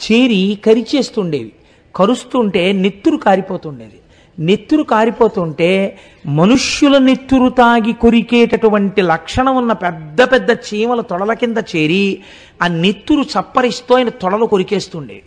[0.05, 1.51] చేరి కరిచేస్తుండేవి.
[1.95, 3.99] కరుస్తుంటే నెత్తురు కారిపోతుండేది.
[4.39, 12.21] నెత్తురు కారిపోతుంటే మనుష్యుల నెత్తురు తాగి కొరికేటటువంటి లక్షణం ఉన్న పెద్ద పెద్ద చీమల తొడల కింద చేరి
[12.61, 15.21] ఆ నెత్తురు చప్పరిస్తూ ఆయన తొడలు కొరికేస్తుండేవి.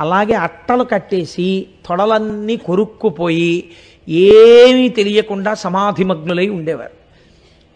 [0.00, 3.70] అలాగే అట్టలు కట్టేసి తొడలన్నీ కొరుక్కుపోయి
[4.08, 7.00] ఏమీ తెలియకుండా సమాధిమగ్నులై ఉండేవారు.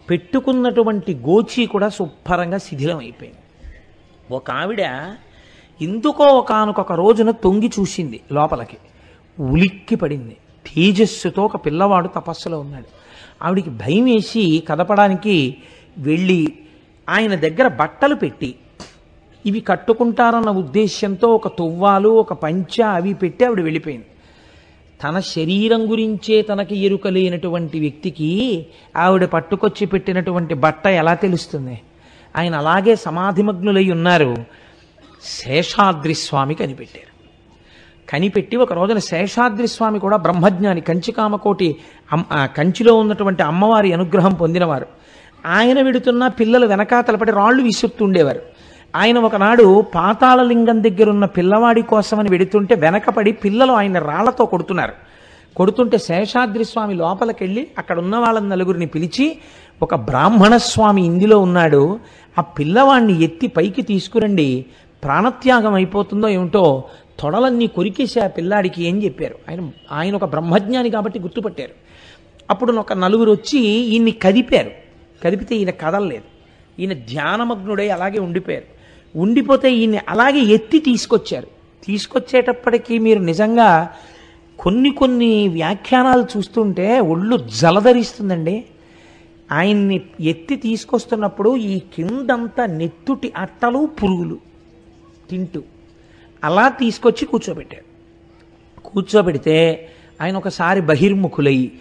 [0.09, 3.39] పెట్టుకున్నటువంటి గోచి కూడా శుభ్రంగా శిథిలం అయిపోయింది
[4.31, 4.81] ఒక ఆవిడ
[5.81, 8.77] ఎందుకో ఒకనకొక రోజున తొంగి చూసింది లోపలికి.
[9.39, 10.37] ఉలిక్కి పడింది.
[10.65, 12.85] తేజస్సుతో ఒక పిల్లవాడు తపస్సులో ఉన్నాడు.
[13.43, 15.57] ఆవిడికి భయం వేసి కదపడానికి
[15.97, 16.53] వెళ్ళి
[17.09, 18.55] ఆయన దగ్గర బట్టలు పెట్టి
[19.45, 24.05] ఇవి కట్టుకుంటారన్న ఉద్దేశ్యంతో ఒక తువ్వాలు ఒక పంచ అవి పెట్టి ఆవిడ వెళ్ళిపోయింది.
[25.03, 28.65] తన శరీరం గురించే తనకి ఎరుక లేనటువంటి వ్యక్తికి
[28.97, 31.81] ఆవిడ పట్టుకొచ్చి పెట్టినటువంటి బట్ట ఎలా తెలుస్తుంది?
[32.35, 34.64] ఆయన అలాగే సమాధిమగ్నులై ఉన్నారు.
[35.25, 37.15] శేషాద్రి స్వామి కనిపెట్టారు.
[38.11, 41.75] కనిపెట్టి ఒక రోజున శేషాద్రి స్వామి కూడా బ్రహ్మజ్ఞాని కంచికామకోటి
[42.33, 44.85] కంచిలో ఉన్నటువంటి అమ్మవారి అనుగ్రహం పొందినవారు.
[45.45, 48.41] ఆయన విడుతున్న పిల్లలు వెనకాతలపడి రాళ్ళు విసురుతుండేవారు.
[48.95, 54.93] ఆయన ఒకనాడు పాతాళలింగం దగ్గర ఉన్న పిల్లవాడి కోసమని వెడుతుంటే వెనకపడి పిల్లలు ఆయన రాళ్ళతో కొడుతున్నారు.
[55.55, 59.37] కొడుతుంటే శేషాద్రి స్వామి లోపలికెళ్ళి అక్కడ ఉన్న వాళ్ళని నలుగురిని పిలిచి
[59.81, 61.99] ఒక బ్రాహ్మణ స్వామి ఇందులో ఉన్నాడు
[62.39, 64.65] ఆ పిల్లవాడిని ఎత్తి పైకి తీసుకురండి
[65.03, 66.83] ప్రాణత్యాగం అయిపోతుందో ఏమిటో
[67.19, 69.35] తొడలన్నీ కొరికేసి ఆ పిల్లాడికి ఏం చెప్పారు?
[69.49, 71.71] ఆయన ఆయన ఒక బ్రహ్మజ్ఞాని కాబట్టి గుర్తుపట్టారు.
[72.49, 74.71] అప్పుడు ఒక నలుగురు వచ్చి ఈయన్ని కదిపారు.
[75.23, 76.23] కదిపితే ఈయన కదలలేదు.
[76.81, 78.75] ఈయన ధ్యానమగ్నుడై అలాగే ఉండిపోయారు.
[79.19, 81.47] ఉండిపోతే ఈయన్ని అలాగే ఎత్తి తీసుకొచ్చారు.
[81.85, 83.89] తీసుకొచ్చేటప్పటికీ మీరు నిజంగా
[84.59, 88.65] కొన్ని కొన్ని వ్యాఖ్యానాలు చూస్తుంటే ఒళ్ళు జలధరిస్తుందండి.
[89.51, 94.37] ఆయన్ని ఎత్తి తీసుకొస్తున్నప్పుడు ఈ కిందంతా నెత్తుటి అట్టలు పురుగులు.
[95.29, 95.61] తింటూ
[96.43, 97.85] అలా తీసుకొచ్చి కూర్చోబెట్టారు
[98.81, 99.89] కూర్చోబెడితే
[100.21, 101.71] ఆయన ఒకసారి బహిర్ముఖులై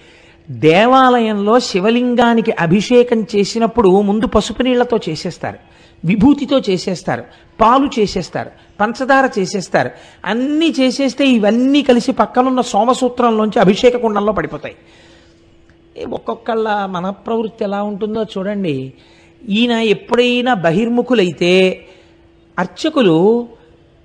[0.51, 5.59] దేవాలయంలో శివలింగానికి అభిషేకం చేసినప్పుడు ముందు పసుపు నీళ్ళతో చేసేస్తారు
[6.05, 7.25] విభూతితో చేసేస్తారు
[7.61, 9.91] పాలు చేసేస్తారు పంచదార చేసేస్తారు.
[10.25, 14.75] అన్నీ చేసేస్తే ఇవన్నీ కలిసి పక్కనున్న సోమసూత్రంలోంచి అభిషేక కుండంలో పడిపోతాయి.
[16.05, 18.93] ఒక్కొక్కళ్ళ మన ప్రవృత్తి ఎలా ఉంటుందో చూడండి.
[19.49, 21.87] ఈయన ఎప్పుడైనా బహిర్ముఖులైతే
[22.59, 23.49] అర్చకులు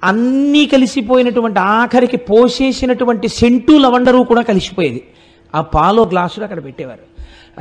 [0.03, 5.07] అన్నీ కలిసిపోయినటువంటి ఆఖరికి పోసేసినటువంటి సెంటు లవండరు కూడా కలిసిపోయేది.
[5.55, 7.09] ఆ పాలో గ్లాసులు అక్కడ పెట్టేవారు.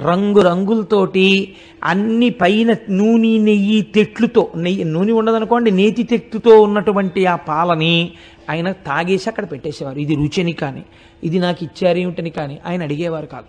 [0.01, 8.13] రంగు రంగులతోటి అన్ని పైన నూనె నెయ్యి తెట్లుతో నెయ్యి నూనె ఉండదనుకోండి నేతి తెట్టుతో ఉన్నటువంటి ఆ పాలని
[8.51, 9.99] ఆయన తాగేసి అక్కడ పెట్టేసేవారు.
[9.99, 10.83] ఇది రుచిని కానీ
[11.25, 13.45] ఇది నాకు ఇచ్చారేమిటని కానీ ఆయన అడిగేవారు కాదు.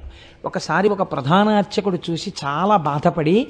[0.45, 3.47] ఒకసారి ఒక ప్రధాన అర్చకుడు చూసి చాలా బాధపడి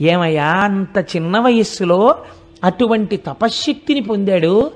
[0.00, 2.16] ఏమయ్యా అంత చిన్న వయస్సులో
[2.64, 4.72] అటువంటి తపశ్శక్తిని పొందాడు.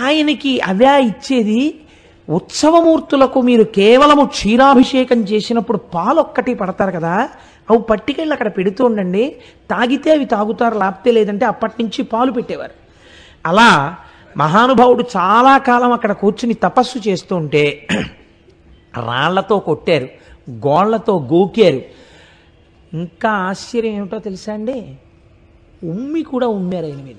[0.00, 1.80] ఆయనకి అదే ఇచ్చేది
[2.28, 7.28] ఉత్సవమూర్తులకు మీరు కేవలము క్షీరాభిషేకం చేసినప్పుడు పాలు ఒక్కటి పడతారు కదా.
[7.70, 9.36] అవి పట్టుకెళ్ళి అక్కడ పెడుతూ ఉండండి.
[9.70, 12.70] తాగితే అవి తాగుతారు లాప్తే లేదంటే అప్పటి నుంచి పాలు పెట్టేవారు.
[13.46, 13.96] అలా
[14.36, 17.86] మహానుభావుడు చాలా కాలం అక్కడ కూర్చుని తపస్సు చేస్తూ ఉంటే
[19.06, 20.08] రాళ్ళతో కొట్టారు
[20.50, 21.82] గోళ్ళతో గోకారు.
[22.94, 24.96] ఇంకా ఆశ్చర్యం ఏమిటో తెలుసా అండి?
[25.84, 27.16] ఉమ్మి కూడా ఉమ్మారు ఆయన మీద.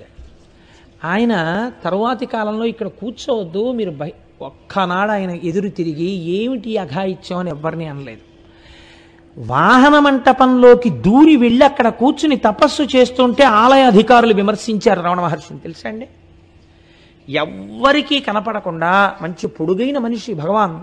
[1.04, 1.34] ఆయన
[1.84, 4.12] తరువాతి కాలంలో ఇక్కడ కూర్చోవద్దు మీరు బై
[4.42, 8.34] ఒక్కనాడు ఆయన ఎదురు తిరిగి ఏమిటి అఘాయిత్యం అని ఎవరిని అనలేదు.
[9.38, 15.60] వాహన మంటపంలోకి దూరి వెళ్ళి అక్కడ కూర్చుని తపస్సు చేస్తుంటే ఆలయ అధికారులు విమర్శించారు రమణ మహర్షిని.
[15.60, 16.08] తెలుసా అండి?
[17.28, 20.80] ఎవ్వరికీ కనపడకుండా మంచి పొడుగైన మనిషి భగవాన్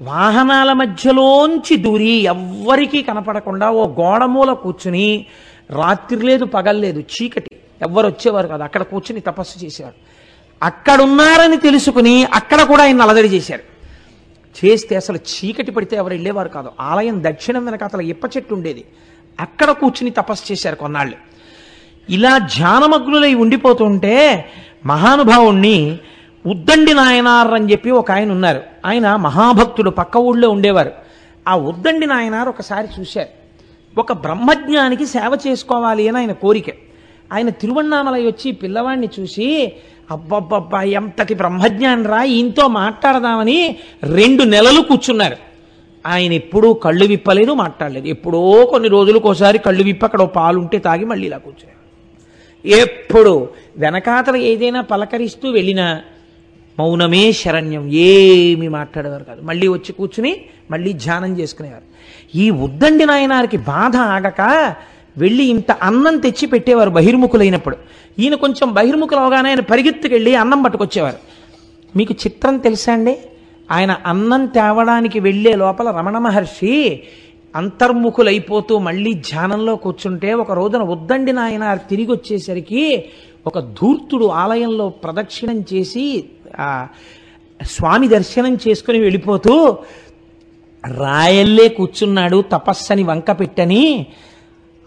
[0.00, 5.26] వాహనాల మధ్యలోంచి దూరి ఎవ్వరికీ కనపడకుండా ఓ గోడమూల కూర్చుని
[5.70, 7.50] రాత్రి లేదు పగల్లేదు చీకటి.
[7.82, 8.62] ఎవ్వరు వచ్చేవారు కాదు.
[8.62, 9.94] అక్కడ కూర్చుని తపస్సు చేసేవారు.
[10.62, 13.62] అక్కడున్నారని తెలుసుకుని అక్కడ కూడా ఆయన అలదడి చేశారు.
[14.64, 16.70] చేస్తే అసలు చీకటి పడితే ఎవరు వెళ్ళేవారు కాదు.
[16.80, 18.84] ఆలయం దక్షిణం వెనక అసలు ఇప్ప చెట్టు ఉండేది.
[19.40, 21.16] అక్కడ కూర్చుని తపస్సు చేశారు కొన్నాళ్ళు.
[22.10, 24.48] ఇలా ధ్యానమగ్నులై ఉండిపోతుంటే
[24.86, 25.98] మహానుభావుణ్ణి
[26.46, 28.62] ఉద్దండి నాయనార్ అని చెప్పి ఒక ఆయన ఉన్నారు.
[28.86, 30.92] ఆయన మహాభక్తుడు పక్క ఊళ్ళో ఉండేవారు.
[31.48, 33.45] ఆ ఉద్దండి నాయనార్ ఒకసారి చూశారు.
[33.98, 36.64] ఒక బ్రహ్మజ్ఞానికి సేవ చేసుకోవాలి అని ఆయన కోరిక.
[37.32, 39.72] ఆయన తిరువన్నామలై వచ్చి పిల్లవాడిని చూసి
[40.10, 45.36] అబ్బబ్బబ్బా ఎంతటి బ్రహ్మజ్ఞాని రా ఈయనతో మాట్లాడదామని రెండు నెలలు కూర్చున్నారు.
[46.06, 48.06] ఆయన ఎప్పుడూ కళ్ళు విప్పలేదు మాట్లాడలేదు.
[48.06, 51.76] ఎప్పుడో కొన్ని రోజులకు ఒకసారి కళ్ళు విప్పి అక్కడ పాలుంటే పాలు ఉంటే తాగి మళ్ళీ ఇలా కూర్చున్నారు.
[52.68, 56.02] ఎప్పుడు వెనకాతల ఏదైనా పలకరిస్తూ వెళ్ళినా
[56.78, 57.90] మౌనమే శరణ్యం.
[57.92, 59.42] ఏమి మాట్లాడేవారు కాదు.
[59.42, 60.40] మళ్ళీ వచ్చి కూర్చుని
[60.70, 61.95] మళ్ళీ ధ్యానం చేసుకునేవారు.
[62.36, 64.40] ఈ ఉద్దండి నాయనారికి బాధ ఆగక
[65.18, 67.76] వెళ్ళి ఇంత అన్నం తెచ్చి పెట్టేవారు బహిర్ముఖులైనప్పుడు.
[68.18, 71.18] ఈయన కొంచెం బహిర్ముఖులు అవగానే ఆయన పరిగెత్తుకెళ్ళి అన్నం పట్టుకొచ్చేవారు.
[71.96, 73.14] మీకు చిత్రం తెలుసా అండి?
[73.70, 77.02] ఆయన అన్నం తేవడానికి వెళ్ళే లోపల రమణ మహర్షి
[77.54, 82.82] అంతర్ముఖులైపోతూ మళ్ళీ ధ్యానంలో కూర్చుంటే ఒక రోజున ఉద్దండి నాయన తిరిగి వచ్చేసరికి
[83.46, 86.04] ఒక ధూర్తుడు ఆలయంలో ప్రదక్షిణం చేసి
[87.60, 89.54] స్వామి దర్శనం చేసుకుని వెళ్ళిపోతూ
[90.88, 94.06] రాయల్లే కూర్చున్నాడు తపస్సని వంక పెట్టని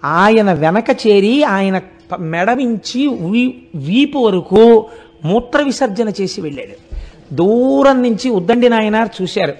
[0.06, 1.82] ఆయన వెనక చేరి ఆయన
[2.20, 4.86] మెడవించి మెడమించి వీ- వీపు వరకు
[5.26, 6.96] మూత్ర విసర్జన చేసి వెళ్ళాడు.
[7.34, 9.54] దూరం నుంచి ఉద్దండి నాయనార్ చూశారు.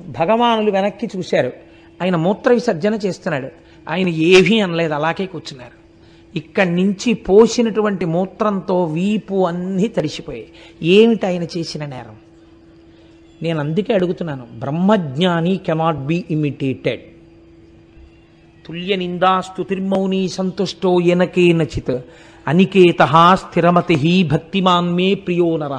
[0.00, 1.52] భగవానులు వెనక్కి చూశారు.
[2.02, 3.48] ఆయన మూత్ర విసర్జన చేస్తున్నాడు.
[3.88, 5.82] ఆయన ఏమీ అనలేదు అలాగే కూర్చున్నారు.
[6.38, 10.48] ఇక్కడి నుంచి పోసినటువంటి మూత్రంతో వీపు అన్నీ తడిసిపోయాయి.
[10.82, 12.16] ఏమిటి ఆయన చేసిన నేరం?
[13.42, 14.46] నేను అందుకే అడుగుతున్నాను.
[14.58, 17.02] బ్రహ్మజ్ఞాని కెనాట్ బి ఇమిటేటెడ్.
[18.66, 22.00] తుల్య నిందాస్తుతిర్మౌని సంతుష్టో ఎనకే నచిత్.
[22.48, 23.02] అనికేత
[23.34, 25.78] స్థిరమతి భక్తిమాన్మే ప్రియో నర.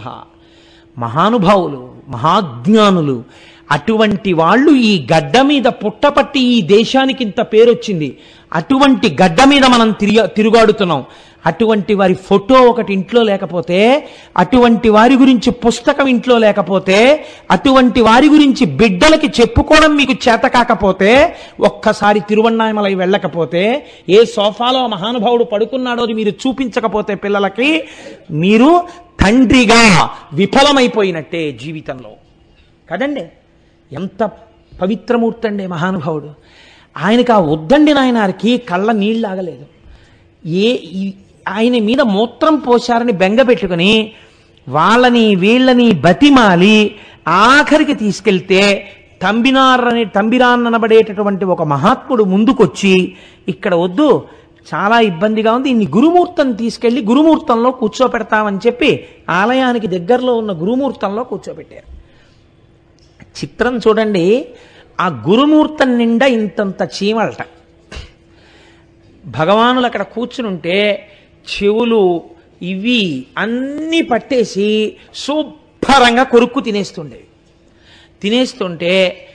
[0.97, 3.24] మహానుభావులు మహాజ్ఞానులు
[3.72, 8.18] అటువంటి వాళ్ళు ఈ గడ్డ మీద పుట్టపట్టి ఈ దేశానికి ఇంత పేరొచ్చింది.
[8.53, 11.05] అటువంటి గడ్డ మీద మనం తిరిగ తిరుగాడుతున్నాం.
[11.45, 14.07] అటువంటి వారి ఫోటో ఒకటి ఇంట్లో లేకపోతే
[14.38, 22.20] అటువంటి వారి గురించి పుస్తకం ఇంట్లో లేకపోతే అటువంటి వారి గురించి బిడ్డలకి చెప్పుకోవడం మీకు చేత కాకపోతే ఒక్కసారి
[22.20, 27.84] తిరువన్నామలై వెళ్ళకపోతే ఏ సోఫాలో మహానుభావుడు పడుకున్నాడో అది మీరు చూపించకపోతే పిల్లలకి
[28.32, 28.84] మీరు
[29.20, 32.11] తండ్రిగా విఫలమైపోయినట్టే జీవితంలో.
[32.91, 33.22] కదండి?
[33.93, 34.31] ఎంత
[34.81, 36.29] పవిత్రమూర్తి అండి మహానుభావుడు.
[36.97, 39.65] ఆయనకి ఆ ఉద్దండి నాయనారికి కళ్ళ నీళ్ళు ఆగలేదు
[40.47, 41.13] ఏ ఈ-
[41.47, 44.13] ఆయన మీద మూత్రం పోశారని బెంగ పెట్టుకుని
[44.69, 46.95] వాళ్ళని వీళ్ళని బతిమాలి
[47.27, 48.91] ఆఖరికి తీసుకెళ్తే
[49.21, 53.15] తంబినార్ అనే తంబిరాన్ అనబడేటటువంటి ఒక మహాత్ముడు ముందుకొచ్చి
[53.47, 54.25] ఇక్కడ వద్దు
[54.67, 61.92] చాలా ఇబ్బందిగా ఉంది ఇన్ని గురుమూర్తం తీసుకెళ్ళి గురుమూర్తంలో కూర్చోపెడతామని చెప్పి ఆలయానికి దగ్గరలో ఉన్న గురుమూర్తంలో కూర్చోబెట్టారు.
[63.39, 64.47] చిత్రం చూడండి
[65.01, 67.45] ఆ గురుమూర్తం నిండా ఇంతంత చీమలట.
[69.25, 71.07] భగవానులు అక్కడ కూర్చునుంటే
[71.53, 72.23] చెవులు
[72.61, 77.23] ఇవి అన్నీ పట్టేసి శుభ్రంగా కొరుక్కు తినేస్తుండేవి.
[78.21, 79.27] తినేస్తుంటే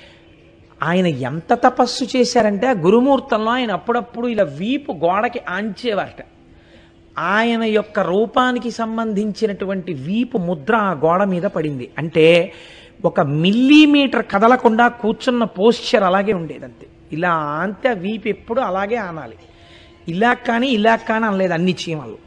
[0.83, 6.25] ఆయన ఎంత తపస్సు చేశారంటే ఆ గురుమూర్తంలో ఆయన అప్పుడప్పుడు ఇలా వీపు గోడకి ఆంచేవారట.
[7.19, 11.91] ఆయన యొక్క రూపానికి సంబంధించినటువంటి వీపు ముద్ర ఆ గోడ మీద పడింది.
[11.99, 12.53] అంటే
[13.05, 16.87] ఒక మిల్లీమీటర్ కదలకుండా కూర్చున్న పోస్చర్ అలాగే ఉండేదంతే.
[17.13, 19.35] ఇలా అంతే వీపు ఎప్పుడు అలాగే ఆనాలి.
[20.09, 22.19] ఇలా కానీ ఇలా కానీ అనలేదు అన్ని చీమలు.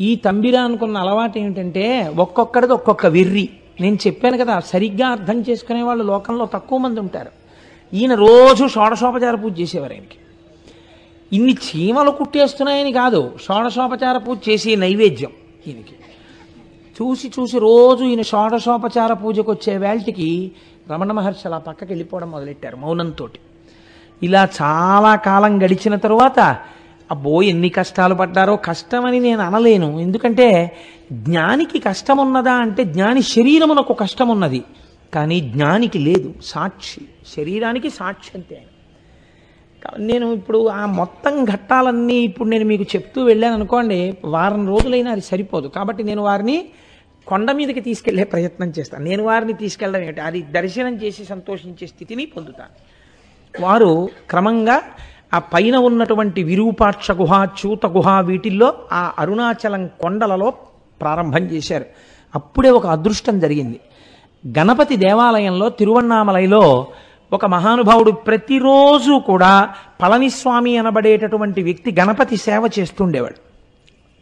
[0.00, 3.48] ఈ తంబిరా అనుకున్న అలవాటు ఏమిటంటే ఒక్కొక్కడిది ఒక్కొక్క వెర్రి.
[3.80, 7.30] నేను చెప్పాను కదా సరిగ్గా అర్థం చేసుకునే వాళ్ళు లోకంలో తక్కువ మంది ఉంటారు.
[7.94, 10.18] ఈయన రోజు షోడశోపచార పూజ చేసేవారు ఆయనకి.
[11.32, 15.30] ఇన్ని చీమలు కుట్టేస్తున్నాయని కాదు షోడశోపచార పూజ చేసే నైవేద్యం
[15.66, 15.94] ఈయనకి.
[17.00, 20.52] చూసి చూసి రోజు ఈయన షోడశోపచార పూజకు వచ్చే వేల్టికి
[20.90, 23.28] రమణ మహర్షి అలా పక్కకి వెళ్ళిపోవడం మొదలెట్టారు మౌనంతో
[24.22, 26.40] ఇలా చాలా కాలం గడిచిన తరువాత
[27.10, 30.00] అబ్బో ఎన్ని కష్టాలు పడ్డారో కష్టమని నేను అనలేను.
[30.00, 30.76] ఎందుకంటే
[31.12, 34.64] జ్ఞానికి కష్టం ఉన్నదా అంటే జ్ఞాని శరీరమునకు కష్టం ఉన్నది
[35.14, 36.34] కానీ జ్ఞానికి లేదు.
[36.44, 37.00] సాక్షి.
[37.36, 38.62] శరీరానికి సాక్షి అంతే
[39.98, 45.68] నేను ఇప్పుడు ఆ మొత్తం ఘట్టాలన్నీ ఇప్పుడు నేను మీకు చెప్తూ వెళ్ళాను అనుకోండి వారం రోజులైనా అది సరిపోదు.
[45.68, 46.68] కాబట్టి నేను వారిని
[47.26, 50.20] కొండ మీదకి తీసుకెళ్ళే ప్రయత్నం చేస్తాను నేను వారిని తీసుకెళ్ళడం ఏమిటి?
[50.20, 52.74] అది దర్శనం చేసి సంతోషించే స్థితిని పొందుతాను
[53.54, 53.90] వారు
[54.30, 54.76] క్రమంగా
[55.34, 60.48] ఆ పైన ఉన్నటువంటి విరూపాక్ష గుహ చూత గుహ వీటిల్లో ఆ అరుణాచలం కొండలలో
[61.00, 61.86] ప్రారంభం చేశారు.
[62.34, 63.78] అప్పుడే ఒక అదృష్టం జరిగింది.
[64.44, 66.62] గణపతి దేవాలయంలో తిరువన్నామలైలో
[67.32, 69.52] ఒక మహానుభావుడు ప్రతిరోజు కూడా
[70.02, 73.38] పళనిస్వామి అనబడేటటువంటి వ్యక్తి గణపతి సేవ చేస్తుండేవాడు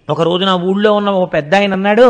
[0.08, 2.06] ఒక రోజు నా ఊళ్ళో ఉన్న ఓ పెద్ద ఆయన అన్నాడు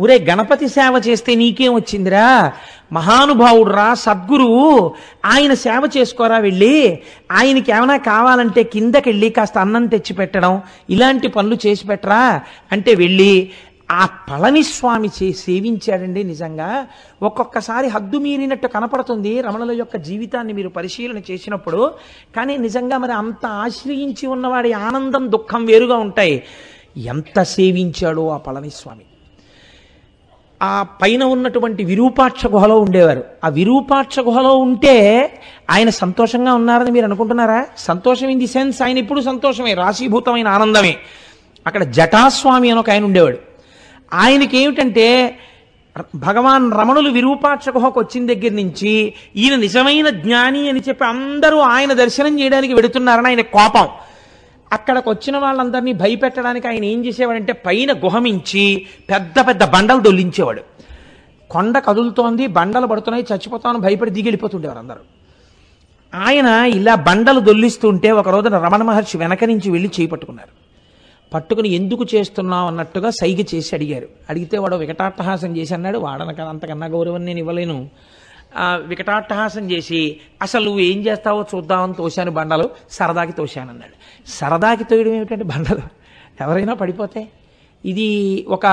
[0.00, 2.52] ఒరే గణపతి సేవ చేస్తే నీకేం వచ్చిందిరా?
[2.92, 4.94] మహానుభావుడు రా సద్గురువు
[5.24, 7.02] ఆయన సేవ చేసుకోరా వెళ్ళి?
[7.32, 12.40] ఆయనకి ఏమైనా కావాలంటే కిందకెళ్ళి కాస్త అన్నం తెచ్చి పెట్టడం ఇలాంటి పనులు చేసి పెట్టరా?
[12.72, 13.50] అంటే వెళ్ళి
[13.90, 16.86] ఆ పళనిస్వామి చే సేవించాడండి నిజంగా.
[17.22, 21.92] ఒక్కొక్కసారి హద్దు మీరినట్టు కనపడుతుంది రమణుల యొక్క జీవితాన్ని మీరు పరిశీలన చేసినప్పుడు.
[22.36, 26.42] కానీ నిజంగా మరి అంత ఆశ్రయించి ఉన్నవాడి ఆనందం దుఃఖం వేరుగా ఉంటాయి.
[26.96, 29.07] ఎంత సేవించాడో ఆ పళనిస్వామి.
[30.62, 33.24] ఆ పైన ఉన్నటువంటి విరూపాక్ష గుహలో ఉండేవారు.
[33.44, 34.96] ఆ విరూపాక్ష గుహలో ఉంటే
[35.70, 37.66] ఆయన సంతోషంగా ఉన్నారని మీరు అనుకుంటున్నారా?
[37.78, 40.96] సంతోషం ఇన్ ది సెన్స్ ఆయన ఇప్పుడు సంతోషమే రాశీభూతమైన ఆనందమే.
[41.66, 43.38] అక్కడ జటాస్వామి అని ఒక ఆయన ఉండేవాడు.
[44.14, 45.38] ఆయనకి ఏమిటంటే
[46.14, 52.40] భగవాన్ రమణులు విరూపాక్ష గుహకు వచ్చిన దగ్గర నుంచి ఈయన నిజమైన జ్ఞాని అని చెప్పి అందరూ ఆయన దర్శనం
[52.40, 53.88] చేయడానికి వెడుతున్నారని ఆయన కోపం.
[54.72, 60.62] అక్కడికి వచ్చిన వాళ్ళందరినీ భయపెట్టడానికి ఆయన ఏం చేసేవాడంటే పైన గుహమించి పెద్ద పెద్ద బండలు దొల్లించేవాడు.
[61.50, 65.00] కొండ కదులుతోంది బండలు పడుతున్నాయి చచ్చిపోతామని భయపడి దిగి వెళ్ళిపోతుండేవారు అందరూ.
[66.14, 70.68] ఆయన ఇలా బండలు దొల్లిస్తుంటే ఒక రోజున రమణ మహర్షి వెనక నుంచి వెళ్ళి చేయి పట్టుకున్నారు.
[71.34, 74.08] పట్టుకుని ఎందుకు చేస్తున్నావు అన్నట్టుగా సైగ చేసి అడిగారు.
[74.30, 77.88] అడిగితే వాడు వికటాట్టహాసం చేసి అన్నాడు వాడనక అంతకన్నా గౌరవం నేను ఇవ్వలేను.
[78.90, 80.00] వికటాట్టహాసం చేసి
[80.42, 82.66] అసలు నువ్వు ఏం చేస్తావో చూద్దామని తోశాను బండలు.
[82.90, 83.96] సరదాకి తోశానన్నాడు.
[84.38, 85.84] సరదాకి తోయడం ఏమిటంటే బండలు?
[86.44, 87.20] ఎవరైనా పడిపోతే?
[87.84, 88.08] ఇది
[88.56, 88.66] ఒక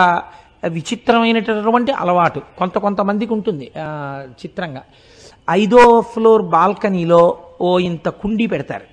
[0.75, 2.41] విచిత్రమైనటువంటి అలవాటు.
[2.59, 3.65] కొంత కొంతమందికి ఉంటుంది
[4.41, 4.83] చిత్రంగా.
[5.59, 5.81] ఐదో
[6.13, 7.21] ఫ్లోర్ బాల్కనీలో
[7.61, 8.87] ఓ ఇంత కుండీ పెడతారు.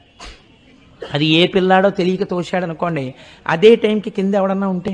[1.14, 3.05] అది ఏ పిల్లాడో తెలియక తోశాడు అనుకోండి
[3.55, 4.93] అదే టైంకి కింద ఎవడన్నా ఉంటే?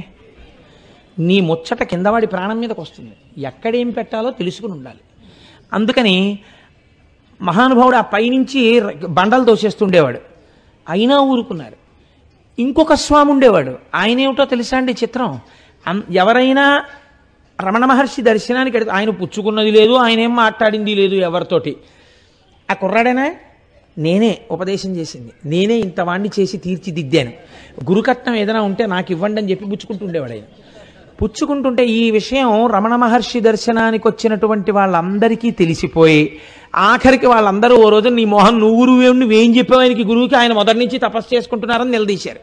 [1.19, 3.15] నీ ముచ్చట కిందవాడి ప్రాణం మీదకి వస్తుంది
[3.51, 5.03] ఎక్కడేం పెట్టాలో తెలుసుకుని ఉండాలి.
[5.73, 6.39] అందుకని
[7.43, 10.19] మహానుభావుడు ఆ పైనుంచి బండలు తోసేస్తుండేవాడు.
[10.89, 11.77] అయినా ఊరుకున్నారు.
[12.59, 13.79] ఇంకొక స్వామి ఉండేవాడు.
[13.95, 15.41] ఆయన ఏమిటో తెలుసా అండి చిత్రం?
[16.11, 16.85] ఎవరైనా
[17.61, 21.77] రమణ మహర్షి దర్శనానికి ఆయన పుచ్చుకున్నది లేదు ఆయన ఏం మాట్లాడింది లేదు ఎవరితోటి.
[22.71, 23.35] ఆ కుర్రాడేనా?
[23.99, 25.33] నేనే ఉపదేశం చేసింది.
[25.45, 27.33] నేనే ఇంత వాణ్ణి చేసి తీర్చిదిద్దాను.
[27.91, 30.43] గురుకట్నం ఏదైనా ఉంటే నాకు ఇవ్వండి అని చెప్పి పుచ్చుకుంటుండేవాడు ఆయన.
[31.23, 36.41] పుచ్చుకుంటుంటే ఈ విషయం రమణ మహర్షి దర్శనానికి వచ్చినటువంటి వాళ్ళందరికీ తెలిసిపోయి
[36.75, 40.99] ఆఖరికి వాళ్ళందరూ ఓ రోజు నీ మొహం నువ్వు నువ్వేం నువ్వేం చెప్పావు ఆయనకి గురువుకి ఆయన మొదటి నుంచి
[40.99, 42.41] తపస్సు చేసుకుంటున్నారని నిలదీశారు.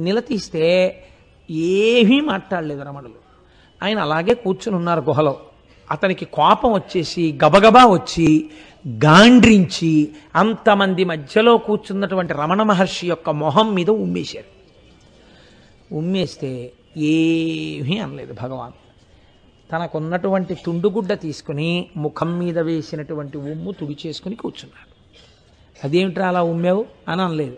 [0.00, 1.02] నిలదీస్తే
[1.50, 3.26] ఏమీ మాట్లాడలేదు రమణులు.
[3.82, 5.36] ఆయన అలాగే కూర్చుని ఉన్నారు గుహలో.
[5.90, 8.46] అతనికి కోపం వచ్చేసి గబగబా వచ్చి
[8.88, 14.56] గాండ్రించి అంతమంది మధ్యలో కూర్చున్నటువంటి రమణ మహర్షి యొక్క మొహం మీద ఉమ్మేశారు.
[15.94, 18.72] ఉమ్మేస్తే ఏమీ అనలేదు భగవాన్.
[19.72, 24.96] తనకున్నటువంటి తుండుగుడ్డ తీసుకుని ముఖం మీద వేసినటువంటి ఉమ్ము తుడిచేసుకుని కూర్చున్నాడు.
[25.86, 26.86] అదేమిట్రా అలా ఉమ్మావు?
[27.08, 27.56] అని అనలేదు.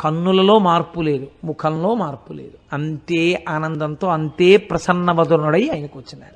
[0.00, 2.52] కన్నులలో మార్పు లేదు ముఖంలో మార్పు లేదు.
[2.72, 6.34] అంతే ఆనందంతో అంతే ప్రసన్నవదనుడై ఆయన కూర్చున్నారు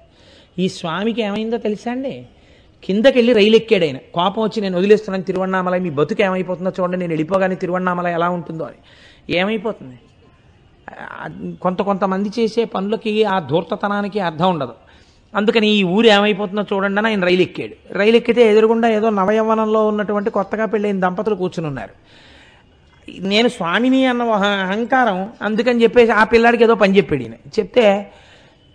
[0.61, 2.27] ఈ స్వామికి ఏమైందో తెలుసా అండి?
[2.85, 3.97] కిందకెళ్ళి రైలు ఎక్కాడు ఆయన.
[3.97, 8.77] కోపం వచ్చి నేను వదిలేస్తున్నాను తిరువణామలై మీ బతుకు ఏమైపోతుందో చూడండి నేను వెళ్ళిపోగానే తిరువణామలై ఎలా ఉంటుందో అని.
[9.37, 9.99] ఏమైపోతుంది?
[11.62, 14.72] కొంత కొంతమంది చేసే పనులకి ఆ ధూర్తతనానికి అర్థం ఉండదు.
[15.34, 20.30] అందుకని ఈ ఊరు ఏమైపోతుందో చూడండి అని ఆయన రైలు ఎక్కాడు రైలు ఎక్కితే ఎదురుగుండా ఏదో నవయవనంలో ఉన్నటువంటి
[20.30, 21.95] కొత్తగా పెళ్ళైన దంపతులు కూర్చుని ఉన్నారు.
[23.20, 27.32] నేను స్వామిని అన్న అహంకారం అందుకని చెప్పేసి ఆ పిల్లాడికి ఏదో పని చెప్పాడు ఈయన.
[27.59, 28.12] చెప్తే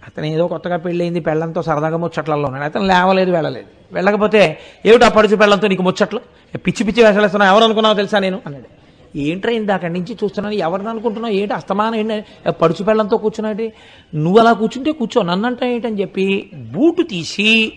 [0.08, 2.64] అతను ఏదో కొత్తగా పెళ్ళయింది పెళ్ళంతో సరదాగా ముచ్చట్లలో ఉన్నాడు.
[2.64, 3.66] అతను లేవలేదు వెళ్ళలేదు.
[3.92, 6.22] వెళ్ళకపోతే ఏమిటి పడుచు పెళ్ళంతో నీకు ముచ్చట్లు?
[6.58, 8.42] పిచ్చి పిచ్చి వేసలేస్తున్నావు ఎవరు అనుకున్నావో తెలుసా నేను?
[8.46, 8.83] అన్నాడు.
[9.16, 10.56] ఏంట్రా ఇందాక నుంచి చూస్తున్నాను?
[10.56, 11.34] ఎవరిని అనుకుంటున్నావు?
[11.34, 11.96] ఏంటి అస్తమానం?
[11.96, 12.52] ఏంటి?
[12.52, 13.72] పడుచు పెళ్ళంతో కూర్చున్నాడు
[14.16, 17.74] నువ్వు అలా కూర్చుంటే కూర్చో నన్ను ఏంటని చెప్పి బూటు తీసి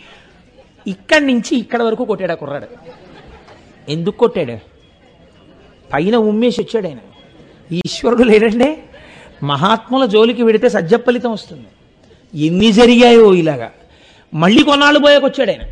[0.87, 2.69] ఇక్కడి నుంచి ఇక్కడ వరకు కొట్టాడు ఆ కుర్రాడు?
[3.89, 4.57] ఎందుకు కొట్టాడు?
[5.93, 6.99] పైన ఉమ్మేసి వచ్చాడు ఆయన.
[7.73, 8.79] ఈశ్వరుడు లేడండి
[9.43, 11.67] మహాత్ముల జోలికి వెడితే సజ్జఫలితం వస్తుంది.
[12.47, 13.71] ఎన్ని జరిగాయో ఇలాగా.
[14.35, 15.65] మళ్ళీ కొన్నాళ్ళు పోయాకొచ్చాడు ఆయన.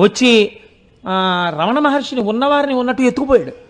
[0.00, 0.56] వచ్చి
[1.60, 3.67] రమణ మహర్షిని ఉన్నవారిని ఉన్నట్టు ఎత్తుకుపోయాడు.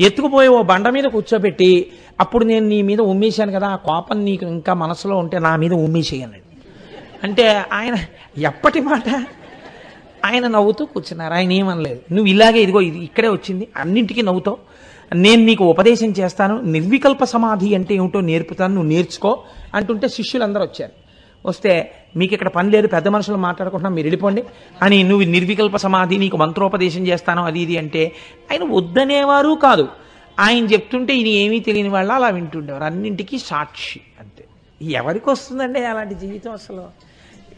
[0.00, 1.86] ఎత్తుకుపోయి ఓ బండ మీద కూర్చోబెట్టి
[2.20, 6.40] అప్పుడు నేను నీ మీద ఉమ్మేశాను కదా ఆ కోపం నీకు ఇంకా మనసులో ఉంటే నా మీద ఉమ్మేసేయనండి.
[7.24, 7.96] అంటే ఆయన
[8.38, 9.26] ఎప్పటి మాట?
[10.24, 11.34] ఆయన నవ్వుతూ కూర్చున్నారు.
[11.34, 12.00] ఆయన ఏమనలేదు.
[12.12, 14.58] నువ్వు ఇలాగే ఇదిగో ఇది ఇక్కడే వచ్చింది అన్నింటికీ నవ్వుతావు.
[15.14, 19.42] నేను నీకు ఉపదేశం చేస్తాను నిర్వికల్ప సమాధి అంటే ఏమిటో నేర్పుతాను నువ్వు నేర్చుకో
[19.74, 20.92] అంటుంటే శిష్యులందరూ వచ్చారు.
[21.46, 24.44] వస్తే మీకు ఇక్కడ పని లేదు పెద్ద మనుషులు మాట్లాడుకుంటున్నా మీరు వెళ్ళిపోండి.
[24.82, 28.12] అని నువ్వు నిర్వికల్ప సమాధి నీకు మంత్రోపదేశం చేస్తాను అది ఇది అంటే
[28.52, 29.88] ఆయన వద్దనేవారు కాదు.
[30.40, 32.84] ఆయన చెప్తుంటే ఇది ఏమీ తెలియని వాళ్ళు అలా వింటుండేవారు.
[32.84, 34.44] అన్నింటికీ సాక్షి అంతే.
[34.80, 36.84] ఎవరికి వస్తుందండి అలాంటి జీవితం అసలు?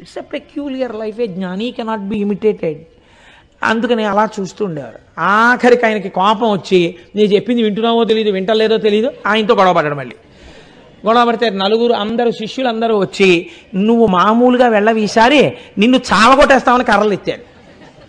[0.01, 2.81] It's a peculiar life a gnani cannot be imitated
[3.63, 9.55] అందుకని అలా చూస్తూ ఉండేవారు ఆఖరికి ఆయనకి కోపం వచ్చి నేను చెప్పింది వింటున్నావో తెలియదు వింటలేదో తెలియదు ఆయనతో
[9.55, 10.17] గొడవ పడ్డాడు మళ్ళీ.
[11.07, 15.41] గొడవ పడతారు నలుగురు అందరూ శిష్యులు అందరూ వచ్చి నువ్వు మామూలుగా వెళ్ళవి ఈసారి
[15.79, 17.53] నిన్ను చావగొట్టేస్తామని కర్రలు ఎత్తాడు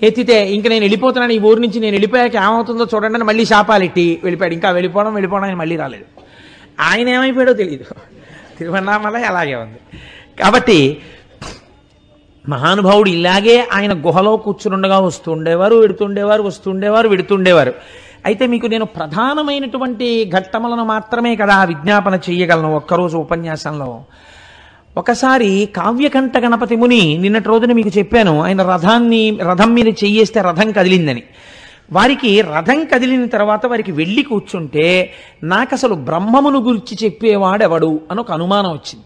[0.05, 4.53] ఎత్తితే ఇంక నేను వెళ్ళిపోతున్నాను ఈ ఊరు నుంచి నేను వెళ్ళిపోయాక ఏమవుతుందో చూడండి అని మళ్ళీ శాపాలిట్టి వెళ్ళిపోయాడు.
[4.53, 6.05] ఇంకా వెళ్ళిపోవడం వెళ్ళిపోవడం ఆయన మళ్ళీ రాలేదు.
[6.79, 7.85] ఆయన ఏమైపోయాడో తెలియదు
[8.59, 9.79] తిరువన్నామలై అలాగే ఉంది.
[10.39, 10.97] కాబట్టి
[12.49, 17.73] మహానుభావుడు ఇలాగే ఆయన గుహలో కూర్చునుండగా వస్తుండేవారు విడుతుండేవారు వస్తుండేవారు వెడుతుండేవారు.
[18.25, 24.03] అయితే మీకు నేను ప్రధానమైనటువంటి ఘట్టములను మాత్రమే కదా విజ్ఞాపన చేయగలను ఒక్కరోజు ఉపన్యాసంలో.
[24.97, 31.23] ఒకసారి కావ్యకంఠ గణపతి ముని నిన్నటి రోజున మీకు చెప్పాను ఆయన రథాన్ని రథం మీద చెయ్యేస్తే రథం కదిలిందని.
[31.91, 35.13] వారికి రథం కదిలిన తర్వాత వారికి వెళ్ళి కూర్చుంటే
[35.43, 39.05] నాకు అసలు బ్రహ్మమును గురించి చెప్పేవాడెవడు అని ఒక అనుమానం వచ్చింది.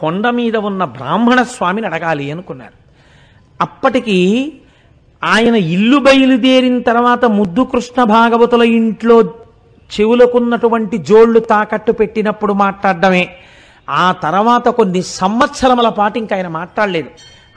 [0.00, 2.84] కొండ మీద ఉన్న బ్రాహ్మణ స్వామిని అడగాలి అనుకున్నారు.
[3.60, 4.52] అప్పటికి
[5.24, 9.22] ఆయన ఇల్లు బయలుదేరిన తర్వాత ముద్దు కృష్ణ భాగవతుల ఇంట్లో
[10.00, 13.28] చెవులకున్నటువంటి జోళ్ళు తాకట్టు పెట్టినప్పుడు మాట్లాడడమే.
[13.90, 17.08] ఆ తర్వాత కొన్ని సంవత్సరముల పాటు ఇంకా ఆయన మాట్లాడలేదు.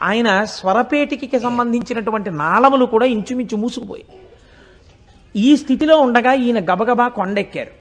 [0.01, 4.05] ఆయన స్వరపేటికి సంబంధించినటువంటి నాళములు కూడా ఇంచుమించు మూసుకుపోయాయి
[5.45, 7.72] ఈ స్థితిలో ఉండగా ఈయన గబగబా కొండెక్కారు.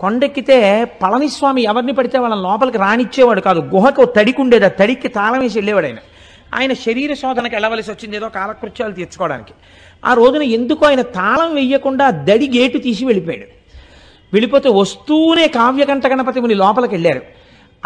[0.00, 3.60] కొండెక్కితే పళనిస్వామి ఎవరిని పడితే వాళ్ళని లోపలికి రానిచ్చేవాడు కాదు.
[3.60, 5.96] గుహకు తడికి ఉండేది ఆ తడికి తాళం వేసి వెళ్ళేవాడు ఆయన.
[6.54, 9.52] ఆయన శరీర శోధనకి వెళ్ళవలసి వచ్చింది ఏదో కాలకృత్యాలు తీర్చుకోవడానికి.
[10.04, 13.60] ఆ రోజున ఎందుకు ఆయన తాళం వెయ్యకుండా దడి గేటు తీసి వెళ్ళిపోయాడు?
[14.32, 17.22] వెళ్ళిపోతే వస్తూనే కావ్యకంఠ గణపతి ముని లోపలికి వెళ్ళారు.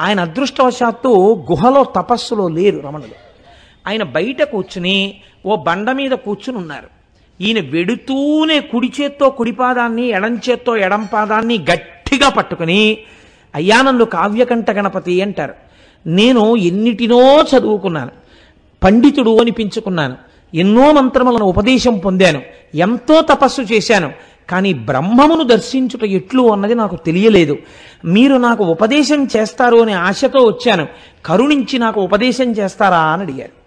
[0.00, 3.14] ఆయన అదృష్టవశాత్తు గుహలో తపస్సులో లేరు రమణులు.
[3.86, 6.88] ఆయన బయట కూర్చుని ఓ బండ మీద కూర్చుని ఉన్నారు.
[7.40, 12.98] ఈయన వెడుతూనే కుడి చేత్తో కుడిపాదాన్ని ఎడంచేత్తో ఎడం చేత్తో ఎడం పాదాన్ని గట్టిగా పట్టుకుని
[13.54, 15.54] అయ్యా నన్ను కావ్యకంఠ గణపతి అంటారు.
[16.06, 18.10] నేను ఎన్నిటినో చదువుకున్నాను.
[18.84, 20.16] పండితుడు అనిపించుకున్నాను.
[20.54, 22.42] ఎన్నో మంత్రములను ఉపదేశం పొందాను.
[22.74, 24.12] ఎంతో తపస్సు చేశాను.
[24.50, 27.58] కానీ బ్రహ్మమును దర్శించుట ఎట్లు అన్నది నాకు తెలియలేదు.
[28.04, 30.86] మీరు నాకు ఉపదేశం చేస్తారు అనే ఆశతో వచ్చాను.
[31.24, 33.64] కరుణించి నాకు ఉపదేశం చేస్తారా అని అడిగారు.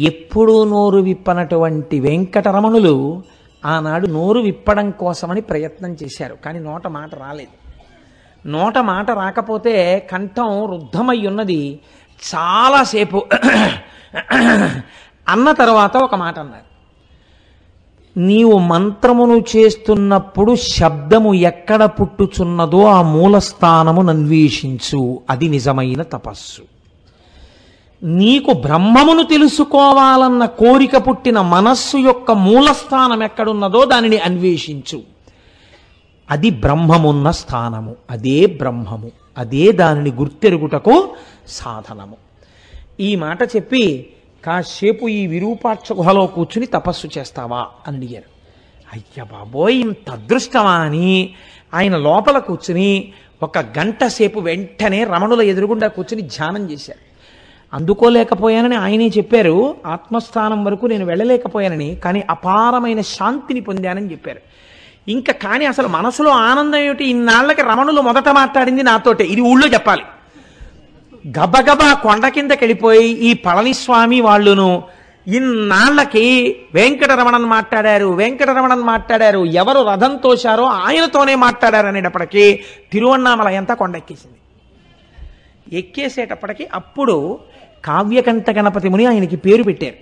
[0.00, 3.22] ఎప్పుడూ నోరు విప్పనటువంటి వెంకటరమణులు
[3.64, 6.36] ఆనాడు నోరు విప్పడం కోసమని ప్రయత్నం చేశారు.
[6.44, 7.60] కానీ నోట మాట రాలేదు.
[8.48, 11.80] నోట మాట రాకపోతే కంఠం రుద్ధమై ఉన్నది.
[12.34, 13.24] చాలాసేపు
[15.28, 16.70] అన్న తర్వాత ఒక మాట అన్నారు.
[18.16, 25.20] నీవు మంత్రమును చేస్తున్నప్పుడు శబ్దము ఎక్కడ పుట్టుచున్నదో ఆ మూలస్థానమును అన్వేషించు.
[25.30, 26.62] అది నిజమైన తపస్సు.
[28.02, 35.02] నీకు బ్రహ్మమును తెలుసుకోవాలన్న కోరిక పుట్టిన మనస్సు యొక్క మూలస్థానం ఎక్కడున్నదో దానిని అన్వేషించు.
[36.30, 37.96] అది బ్రహ్మమున్న స్థానము.
[38.10, 39.10] అదే బ్రహ్మము.
[39.38, 41.10] అదే దానిని గుర్తెరుగుటకు
[41.50, 42.16] సాధనము.
[43.00, 44.06] ఈ మాట చెప్పి
[44.44, 47.66] కాసేపు ఈ విరూపాక్ష గుహలో కూర్చుని తపస్సు చేస్తావా?
[47.88, 48.40] అని అడిగారు.
[48.92, 51.34] అయ్య బాబోయ్ ఇంత అదృష్టమా అని.
[51.74, 57.10] ఆయన లోపల కూర్చుని ఒక గంట సేపు వెంటనే రమణుల ఎదురుగుండా కూర్చుని ధ్యానం చేశారు.
[57.76, 59.76] అందుకోలేకపోయానని ఆయనే చెప్పారు.
[59.86, 64.40] ఆత్మస్థానం వరకు నేను వెళ్ళలేకపోయానని కానీ అపారమైన శాంతిని పొందానని చెప్పారు.
[65.08, 67.04] ఇంకా కానీ అసలు మనసులో ఆనందం ఏమిటి?
[67.04, 69.24] ఇన్నాళ్ళకి రమణులు మొదట మాట్లాడింది నాతోటే.
[69.24, 70.02] ఇది ఊళ్ళో చెప్పాలి.
[71.28, 74.82] గబగబా కొండ కిందకి వెళ్ళిపోయి ఈ పళనిస్వామి వాళ్ళును
[75.26, 79.44] ఇన్నాళ్ళకి వెంకటరమణన్ మాట్లాడారు వెంకటరమణన్ మాట్లాడారు.
[79.44, 82.60] ఎవరు రథం తోశారో ఆయనతోనే మాట్లాడారు అనేటప్పటికీ
[82.92, 84.38] తిరువన్నామల ఎంత కొండెక్కేసింది
[85.78, 87.38] ఎక్కేసేటప్పటికి అప్పుడు
[87.84, 89.94] కావ్యకంఠ గణపతి ముని ఆయనకి పేరు పెట్టారు.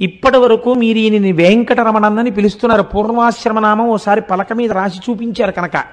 [0.00, 2.82] ఇప్పటి వరకు మీరు ఈయనని వెంకటరమణన్నని పిలుస్తున్నారు.
[2.82, 5.84] పూర్వాశ్రమనామం ఓసారి పలక మీద రాసి చూపించారు కనుక.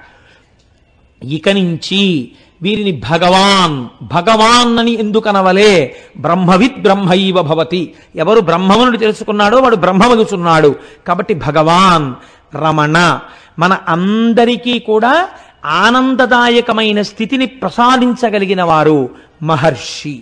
[1.22, 2.32] ఇక నుంచి
[2.62, 7.94] వీరిని భగవాన్ భగవాన్ అని ఎందుకనవలే బ్రహ్మవిత్ బ్రహ్మైవ భవతి.
[8.16, 10.76] ఎవరు బ్రహ్మమును తెలుసుకున్నాడో వాడు బ్రహ్మమగుచున్నాడు.
[11.06, 12.14] కాబట్టి భగవాన్
[12.56, 13.20] రమణ
[13.58, 15.28] మన అందరికీ కూడా
[15.64, 19.10] ఆనందదాయకమైన స్థితిని ప్రసాదించగలిగిన వారు
[19.42, 20.20] మహర్షి.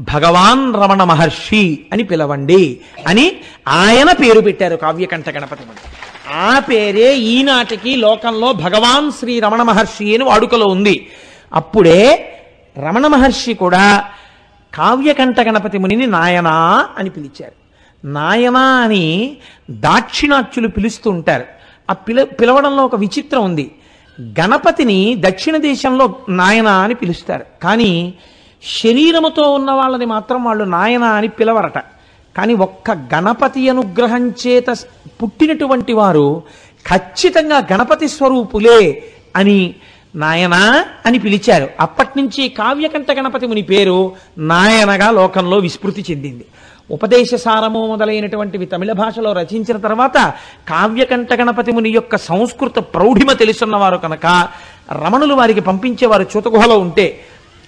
[0.00, 3.32] భగవాన్ రమణ మహర్షి అని పిలవండి అని
[3.68, 5.62] ఆయన పేరు పెట్టారు కావ్యకంఠ గణపతి
[6.34, 11.06] ఆ పేరే ఈనాటికి లోకంలో భగవాన్ శ్రీ రమణ మహర్షి అని వాడుకలో ఉంది.
[11.52, 12.32] అప్పుడే
[12.78, 14.04] రమణ మహర్షి కూడా
[14.74, 17.66] కావ్యకంఠ గణపతి మునిని నాయనా అని పిలిచారు.
[18.06, 19.36] నాయనా అని
[19.70, 21.44] దాక్షిణాత్యులు పిలుస్తూ ఉంటారు.
[21.90, 23.74] ఆ పిల పిలవడంలో ఒక విచిత్రం ఉంది.
[24.20, 27.44] గణపతిని దక్షిణ దేశంలో నాయన అని పిలుస్తారు.
[27.62, 28.14] కానీ
[28.82, 31.78] శరీరముతో ఉన్న వాళ్ళని మాత్రం వాళ్ళు నాయన అని పిలవరట.
[32.36, 34.66] కానీ ఒక్క గణపతి అనుగ్రహం చేత
[35.22, 36.42] పుట్టినటువంటి వారు
[36.92, 39.04] ఖచ్చితంగా గణపతి స్వరూపులే
[39.36, 39.74] అని
[40.16, 40.60] నాయనా
[41.06, 41.66] అని పిలిచారు.
[41.80, 43.98] అప్పటి నుంచి కావ్యకంఠ గణపతి ముని పేరు
[44.52, 46.44] నాయనగా లోకంలో విస్మృతి చెందింది.
[46.90, 50.18] ఉపదేశ సారము మొదలైనటువంటివి తమిళ భాషలో రచించిన తర్వాత
[50.68, 54.26] కావ్యకంఠ గణపతి ముని యొక్క సంస్కృత ప్రౌఢిమ తెలుసున్నవారు కనుక
[55.02, 57.06] రమణులు వారికి పంపించేవారు చూతగుహలో ఉంటే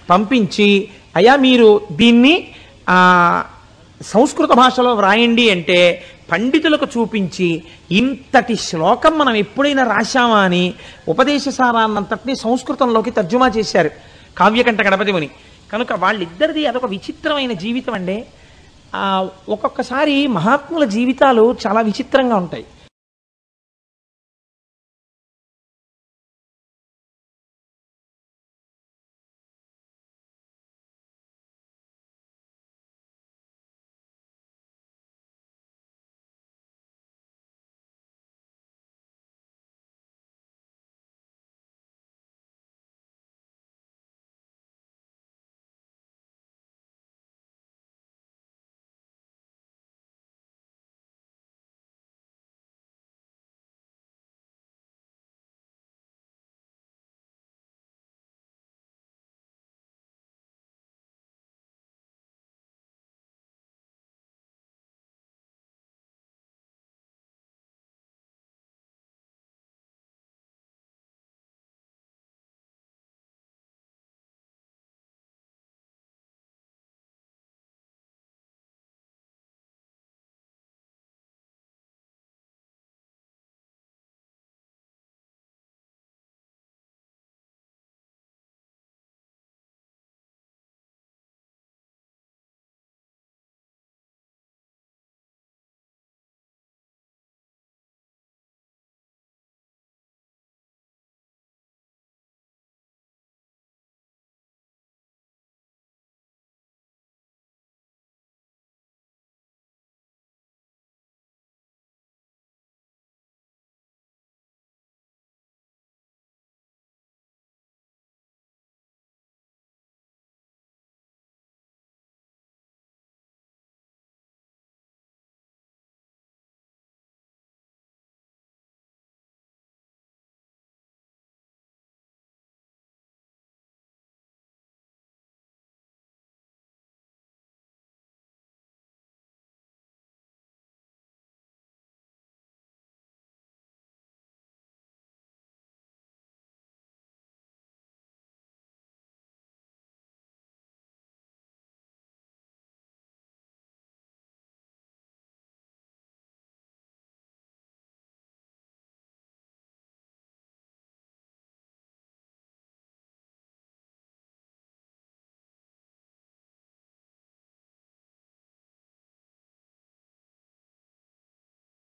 [0.09, 0.69] పంపించి
[1.15, 2.35] అయా మీరు దీన్ని
[4.01, 5.79] సంస్కృత భాషలో వ్రాయండి అంటే
[6.31, 10.73] పండితులకు చూపించి ఇంతటి శ్లోకం మనం ఎప్పుడైనా రాశామా అని
[11.07, 13.91] ఉపదేశ సారాన్నంతటినీ సంస్కృతంలోకి తర్జుమా చేశారు
[14.37, 15.29] కావ్యకంఠ గణపతి ముని.
[15.73, 18.25] కనుక వాళ్ళిద్దరిది అదొక విచిత్రమైన జీవితం అండి.
[19.49, 22.65] ఒక్కొక్కసారి మహాత్ముల జీవితాలు చాలా విచిత్రంగా ఉంటాయి.